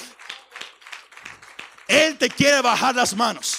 Él 1.90 2.18
te 2.18 2.30
quiere 2.30 2.62
bajar 2.62 2.96
las 2.96 3.16
manos. 3.16 3.59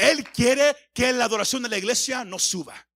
Él 0.00 0.24
quiere 0.30 0.74
que 0.94 1.12
la 1.12 1.26
adoración 1.26 1.62
de 1.62 1.68
la 1.68 1.78
iglesia 1.78 2.24
no 2.24 2.38
suba, 2.38 2.88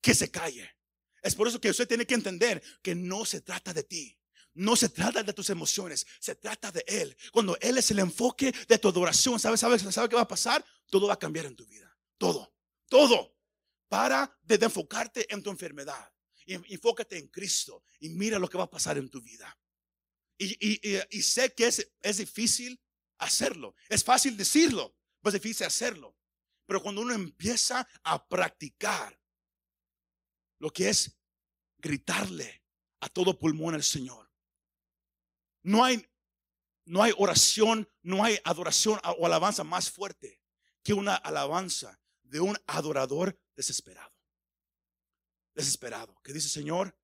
que 0.00 0.14
se 0.14 0.30
calle. 0.30 0.76
Es 1.22 1.34
por 1.34 1.48
eso 1.48 1.60
que 1.60 1.70
usted 1.70 1.88
tiene 1.88 2.06
que 2.06 2.14
entender 2.14 2.62
que 2.82 2.94
no 2.94 3.24
se 3.24 3.40
trata 3.40 3.74
de 3.74 3.82
ti. 3.82 4.14
No 4.54 4.74
se 4.74 4.88
trata 4.88 5.22
de 5.22 5.32
tus 5.32 5.50
emociones, 5.50 6.04
se 6.18 6.34
trata 6.34 6.72
de 6.72 6.84
Él. 6.86 7.16
Cuando 7.32 7.56
Él 7.60 7.78
es 7.78 7.90
el 7.92 8.00
enfoque 8.00 8.52
de 8.66 8.78
tu 8.78 8.88
adoración, 8.88 9.38
¿sabes, 9.38 9.60
sabes, 9.60 9.82
sabes 9.82 10.10
qué 10.10 10.16
va 10.16 10.22
a 10.22 10.28
pasar? 10.28 10.64
Todo 10.90 11.06
va 11.06 11.14
a 11.14 11.18
cambiar 11.18 11.46
en 11.46 11.54
tu 11.54 11.64
vida. 11.66 11.96
Todo, 12.16 12.52
todo. 12.88 13.36
Para 13.88 14.36
de 14.42 14.56
enfocarte 14.56 15.32
en 15.32 15.42
tu 15.42 15.50
enfermedad. 15.50 16.12
Y 16.44 16.54
enfócate 16.54 17.18
en 17.18 17.28
Cristo 17.28 17.84
y 18.00 18.08
mira 18.08 18.38
lo 18.38 18.48
que 18.48 18.58
va 18.58 18.64
a 18.64 18.70
pasar 18.70 18.98
en 18.98 19.08
tu 19.08 19.22
vida. 19.22 19.56
Y, 20.38 21.22
sé 21.22 21.52
que 21.52 21.66
es, 21.66 21.92
es 22.00 22.16
difícil 22.16 22.80
hacerlo. 23.18 23.74
Es 23.88 24.02
fácil 24.02 24.36
decirlo, 24.36 24.96
pero 25.20 25.36
es 25.36 25.42
difícil 25.42 25.66
hacerlo. 25.66 26.17
Pero 26.68 26.82
cuando 26.82 27.00
uno 27.00 27.14
empieza 27.14 27.88
a 28.02 28.28
practicar 28.28 29.18
lo 30.58 30.70
que 30.70 30.90
es 30.90 31.18
gritarle 31.78 32.62
a 33.00 33.08
todo 33.08 33.38
pulmón 33.38 33.74
al 33.74 33.82
Señor, 33.82 34.30
no 35.62 35.82
hay, 35.82 36.06
no 36.84 37.02
hay 37.02 37.14
oración, 37.16 37.88
no 38.02 38.22
hay 38.22 38.38
adoración 38.44 39.00
o 39.16 39.24
alabanza 39.24 39.64
más 39.64 39.90
fuerte 39.90 40.42
que 40.82 40.92
una 40.92 41.14
alabanza 41.14 41.98
de 42.22 42.40
un 42.40 42.54
adorador 42.66 43.40
desesperado. 43.56 44.14
Desesperado, 45.54 46.20
que 46.22 46.34
dice, 46.34 46.50
Señor, 46.50 46.94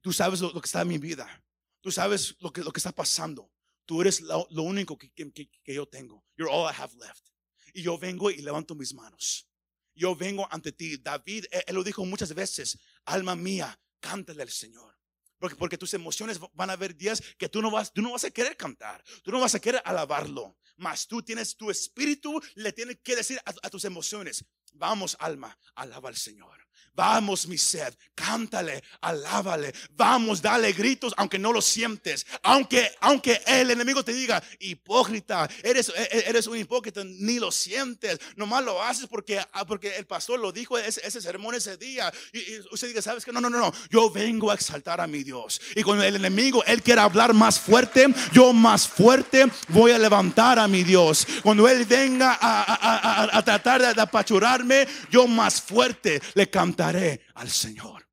tú 0.00 0.12
sabes 0.12 0.40
lo, 0.40 0.52
que 0.52 0.66
está 0.66 0.82
en 0.82 0.88
mi 0.88 0.98
vida, 0.98 1.44
tú 1.80 1.90
sabes 1.90 2.36
lo 2.38 2.52
que, 2.52 2.62
lo 2.62 2.72
que 2.72 2.78
está 2.78 2.92
pasando, 2.92 3.50
tú 3.84 4.00
eres 4.00 4.20
lo, 4.20 4.46
único 4.62 4.96
que, 4.96 5.10
que 5.10 5.74
yo 5.74 5.88
tengo. 5.88 6.24
You're 6.36 6.52
all 6.52 6.70
I 6.70 6.80
have 6.80 6.94
left. 6.94 7.33
Y 7.74 7.82
yo 7.82 7.98
vengo 7.98 8.30
y 8.30 8.40
levanto 8.40 8.74
mis 8.74 8.94
manos. 8.94 9.46
Yo 9.94 10.16
vengo 10.16 10.48
ante 10.50 10.72
ti. 10.72 10.96
David, 10.96 11.44
él, 11.50 11.74
lo 11.74 11.84
dijo 11.84 12.04
muchas 12.06 12.32
veces, 12.32 12.78
alma 13.04 13.36
mía, 13.36 13.78
cántale 14.00 14.42
al 14.42 14.50
Señor. 14.50 14.96
Porque, 15.38 15.56
porque, 15.56 15.76
tus 15.76 15.92
emociones 15.92 16.40
van 16.54 16.70
a 16.70 16.72
haber 16.72 16.96
días 16.96 17.22
que 17.36 17.50
tú 17.50 17.60
no, 17.60 17.70
vas, 17.70 17.92
tú 17.92 18.00
no 18.00 18.12
vas 18.12 18.24
a 18.24 18.30
querer 18.30 18.56
cantar, 18.56 19.04
tú 19.22 19.30
no 19.30 19.40
vas 19.40 19.54
a 19.54 19.60
querer 19.60 19.82
alabarlo, 19.84 20.56
mas 20.76 21.06
tú 21.06 21.22
tienes 21.22 21.54
tu 21.54 21.70
espíritu, 21.70 22.40
le 22.54 22.72
tienes 22.72 23.00
que 23.02 23.16
decir 23.16 23.38
a 23.44 23.68
tus 23.68 23.84
emociones, 23.84 24.46
vamos 24.72 25.16
alma, 25.18 25.58
alaba 25.74 26.08
al 26.08 26.16
Señor. 26.16 26.63
Vamos, 26.94 27.48
mi 27.48 27.58
sed, 27.58 27.92
cántale, 28.14 28.82
alábale. 29.00 29.74
Vamos, 29.96 30.40
dale 30.40 30.72
gritos, 30.72 31.12
aunque 31.16 31.38
no 31.38 31.52
lo 31.52 31.60
sientes. 31.60 32.24
Aunque, 32.42 32.92
aunque 33.00 33.40
el 33.46 33.70
enemigo 33.72 34.04
te 34.04 34.12
diga, 34.12 34.42
hipócrita, 34.60 35.48
eres, 35.62 35.88
e, 35.88 36.02
e, 36.02 36.28
eres 36.28 36.46
un 36.46 36.56
hipócrita, 36.56 37.02
ni 37.04 37.40
lo 37.40 37.50
sientes. 37.50 38.20
Nomás 38.36 38.64
lo 38.64 38.80
haces 38.80 39.06
porque, 39.08 39.40
ah, 39.52 39.66
porque 39.66 39.96
el 39.96 40.06
pastor 40.06 40.38
lo 40.38 40.52
dijo 40.52 40.78
ese, 40.78 41.04
ese 41.04 41.20
sermón 41.20 41.56
ese 41.56 41.76
día. 41.76 42.12
Y, 42.32 42.60
usted 42.70 42.88
diga, 42.88 43.02
¿sabes 43.02 43.24
que 43.24 43.32
No, 43.32 43.40
no, 43.40 43.50
no, 43.50 43.58
no. 43.58 43.72
Yo 43.90 44.10
vengo 44.10 44.52
a 44.52 44.54
exaltar 44.54 45.00
a 45.00 45.06
mi 45.08 45.24
Dios. 45.24 45.60
Y 45.74 45.82
cuando 45.82 46.04
el 46.04 46.14
enemigo, 46.14 46.62
él 46.64 46.82
quiere 46.82 47.00
hablar 47.00 47.34
más 47.34 47.58
fuerte, 47.58 48.06
yo 48.32 48.52
más 48.52 48.86
fuerte 48.86 49.46
voy 49.68 49.90
a 49.90 49.98
levantar 49.98 50.60
a 50.60 50.68
mi 50.68 50.84
Dios. 50.84 51.26
Cuando 51.42 51.68
él 51.68 51.84
venga 51.84 52.38
a, 52.40 53.42
tratar 53.44 53.94
de 53.94 54.00
apachurarme, 54.00 54.86
yo 55.10 55.26
más 55.26 55.60
fuerte 55.60 56.20
le 56.34 56.48
cantaré 56.64 57.20
al 57.34 57.50
Señor. 57.50 58.08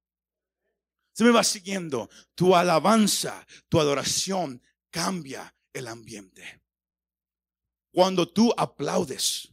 Se 1.14 1.24
me 1.24 1.32
va 1.32 1.44
siguiendo. 1.44 2.10
Tu 2.36 2.54
alabanza, 2.54 3.46
tu 3.70 3.80
adoración 3.80 4.62
cambia 4.90 5.56
el 5.72 5.88
ambiente. 5.88 6.62
Cuando 7.94 8.28
tú 8.28 8.54
aplaudes, 8.58 9.50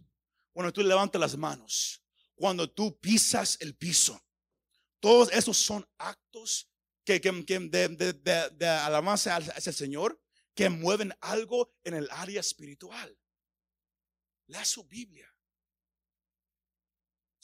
cuando 0.53 0.73
tú 0.73 0.83
levantas 0.83 1.21
las 1.21 1.37
manos, 1.37 2.03
cuando 2.35 2.69
tú 2.69 2.99
pisas 2.99 3.57
el 3.61 3.77
piso, 3.77 4.21
todos 4.99 5.31
esos 5.33 5.57
son 5.57 5.89
actos 5.99 6.69
que, 7.05 7.21
de, 7.21 8.67
alabanza 8.67 9.37
hacia 9.37 9.71
el 9.71 9.77
Señor 9.77 10.21
que 10.55 10.69
mueven 10.71 11.15
algo 11.21 11.73
en 11.85 11.95
el 11.95 12.09
área 12.11 12.41
espiritual. 12.41 13.17
Lea 14.49 14.65
su 14.65 14.83
Biblia. 14.85 15.33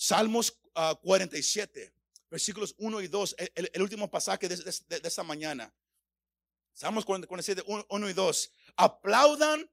Salmos 0.04 0.60
47, 1.00 1.94
versículos 2.28 2.74
1 2.76 3.00
y 3.00 3.08
2, 3.08 3.36
el, 3.54 3.80
último 3.80 4.10
pasaje 4.10 4.50
de, 4.50 4.98
esta 5.02 5.22
mañana. 5.22 5.74
Salmos 6.74 7.06
47, 7.06 7.64
1 7.88 8.10
y 8.10 8.12
2. 8.12 8.52
Aplaudan 8.76 9.66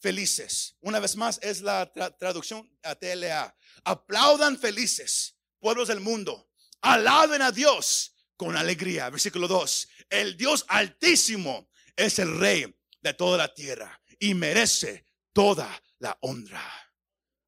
felices. 0.00 0.76
Una 0.80 1.00
vez 1.00 1.16
más 1.16 1.40
es 1.42 1.62
la 1.62 1.90
traducción 2.18 2.70
a 2.82 2.94
TLA. 2.94 3.56
Aplaudan 3.84 4.58
felices, 4.58 5.38
pueblos 5.58 5.88
del 5.88 6.00
mundo. 6.00 6.50
Alaben 6.82 7.40
a 7.40 7.50
Dios 7.50 8.14
con 8.36 8.54
alegría. 8.54 9.08
Versículo 9.08 9.48
2. 9.48 9.88
El 10.10 10.36
Dios 10.36 10.66
altísimo 10.68 11.70
es 11.96 12.18
el 12.18 12.38
rey 12.38 12.78
de 13.00 13.14
toda 13.14 13.38
la 13.38 13.54
tierra 13.54 13.98
y 14.18 14.34
merece 14.34 15.06
toda 15.32 15.82
la 16.00 16.18
honra. 16.20 16.70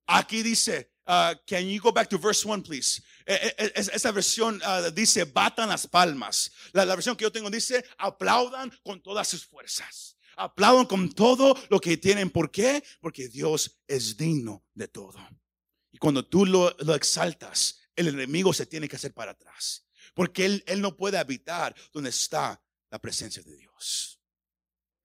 Aquí 0.06 0.42
dice, 0.42 0.89
Uh, 1.10 1.34
can 1.44 1.66
you 1.66 1.80
go 1.80 1.90
back 1.90 2.08
to 2.08 2.16
verse 2.16 2.46
1, 2.46 2.62
please? 2.62 3.02
E, 3.26 3.34
e, 3.34 3.64
e, 3.64 3.72
esa 3.74 4.12
versión 4.12 4.62
uh, 4.62 4.92
dice, 4.92 5.24
batan 5.24 5.68
las 5.68 5.84
palmas. 5.84 6.52
La, 6.72 6.84
la, 6.84 6.94
versión 6.94 7.16
que 7.16 7.24
yo 7.24 7.32
tengo 7.32 7.50
dice, 7.50 7.84
aplaudan 7.98 8.70
con 8.84 9.02
todas 9.02 9.26
sus 9.26 9.44
fuerzas. 9.44 10.16
Aplaudan 10.36 10.86
con 10.86 11.10
todo 11.10 11.56
lo 11.68 11.80
que 11.80 11.96
tienen. 11.96 12.30
¿Por 12.30 12.52
qué? 12.52 12.84
Porque 13.00 13.28
Dios 13.28 13.80
es 13.88 14.16
digno 14.16 14.64
de 14.72 14.86
todo. 14.86 15.18
Y 15.90 15.98
cuando 15.98 16.24
tú 16.24 16.46
lo, 16.46 16.76
lo 16.78 16.94
exaltas, 16.94 17.80
el 17.96 18.06
enemigo 18.06 18.52
se 18.52 18.66
tiene 18.66 18.88
que 18.88 18.94
hacer 18.94 19.12
para 19.12 19.32
atrás. 19.32 19.88
Porque 20.14 20.46
él, 20.46 20.62
él 20.68 20.80
no 20.80 20.96
puede 20.96 21.18
habitar 21.18 21.74
donde 21.92 22.10
está 22.10 22.62
la 22.88 23.00
presencia 23.00 23.42
de 23.42 23.56
Dios. 23.56 24.20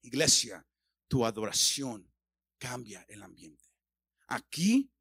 Iglesia, 0.03 0.63
tu 1.07 1.25
adoración 1.25 2.07
cambia 2.59 3.03
el 3.09 3.23
ambiente. 3.23 3.65
Aquí 4.27 4.91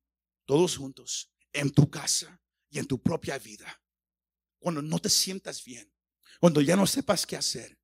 todos 0.45 0.77
juntos, 0.77 1.33
en 1.53 1.71
tu 1.71 1.91
casa 1.91 2.41
y 2.71 2.79
en 2.79 2.87
tu 2.87 3.03
propia 3.03 3.39
vida. 3.39 3.83
Cuando 4.59 4.83
no 4.83 4.99
te 4.99 5.09
sientas 5.09 5.65
bien, 5.65 5.93
cuando 6.41 6.61
ya 6.61 6.77
no 6.77 6.87
sepas 6.87 7.27
qué 7.27 7.37
hacer, 7.37 7.79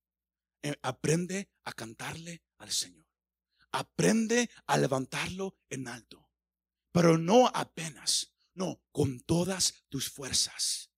eh, 0.62 0.76
aprende 0.82 1.50
a 1.64 1.72
cantarle 1.72 2.42
al 2.58 2.70
Señor. 2.70 3.06
Aprende 3.72 4.50
a 4.66 4.76
levantarlo 4.76 5.56
en 5.68 5.88
alto. 5.88 6.28
Pero 6.92 7.18
no 7.18 7.48
apenas, 7.54 8.34
no, 8.54 8.82
con 8.92 9.20
todas 9.20 9.84
tus 9.88 10.10
fuerzas. 10.10 10.90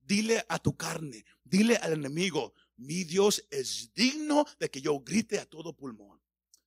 Dile 0.00 0.44
a 0.48 0.58
tu 0.58 0.76
carne, 0.76 1.24
dile 1.44 1.76
al 1.76 1.92
enemigo, 1.92 2.54
mi 2.76 3.04
Dios 3.04 3.46
es 3.50 3.92
digno 3.94 4.44
de 4.58 4.70
que 4.70 4.80
yo 4.80 5.00
grite 5.00 5.38
a 5.38 5.46
todo 5.46 5.74
pulmón. 5.74 6.15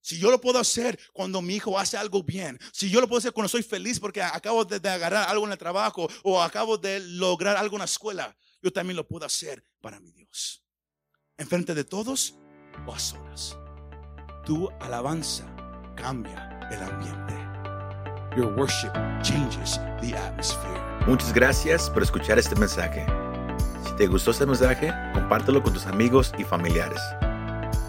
Si 0.02 0.18
yo 0.18 0.32
lo 0.32 0.40
puedo 0.40 0.60
hacer 0.60 1.00
cuando 1.14 1.42
mi 1.42 1.56
hijo 1.56 1.78
hace 1.78 1.98
algo 1.98 2.24
bien, 2.24 2.58
si 2.72 2.90
yo 2.90 3.02
lo 3.02 3.08
puedo 3.08 3.20
hacer 3.20 3.34
cuando 3.34 3.50
soy 3.50 3.64
feliz 3.64 4.00
porque 4.00 4.22
acabo 4.22 4.66
de, 4.66 4.90
agarrar 4.90 5.30
algo 5.30 5.46
en 5.46 5.52
el 5.52 5.58
trabajo 5.58 6.10
o 6.24 6.42
acabo 6.42 6.78
de 6.78 7.00
lograr 7.00 7.58
algo 7.58 7.76
en 7.76 7.80
la 7.80 7.86
escuela, 7.86 8.36
yo 8.62 8.72
también 8.72 8.96
lo 8.96 9.08
puedo 9.08 9.26
hacer 9.26 9.64
para 9.82 10.00
mi 10.00 10.12
Dios. 10.12 10.64
Enfrente 11.38 11.74
de 11.74 11.84
todos 11.84 12.36
o 12.86 12.94
a 12.94 13.00
solas. 13.00 13.58
Tu 14.46 14.70
alabanza 14.80 15.46
cambia 15.96 16.60
el 16.72 16.82
ambiente. 16.82 17.36
Your 18.38 18.54
worship 18.58 18.92
changes 19.22 19.80
the 20.02 20.16
atmosphere. 20.16 20.80
Muchas 21.08 21.34
gracias 21.34 21.90
por 21.90 22.04
escuchar 22.04 22.40
este 22.40 22.56
mensaje. 22.56 23.06
Si 23.86 23.96
te 23.96 24.08
gustó 24.08 24.32
este 24.32 24.46
mensaje, 24.46 24.94
compártelo 25.14 25.62
con 25.64 25.74
tus 25.74 25.86
amigos 25.88 26.32
y 26.38 26.44
familiares. 26.44 27.02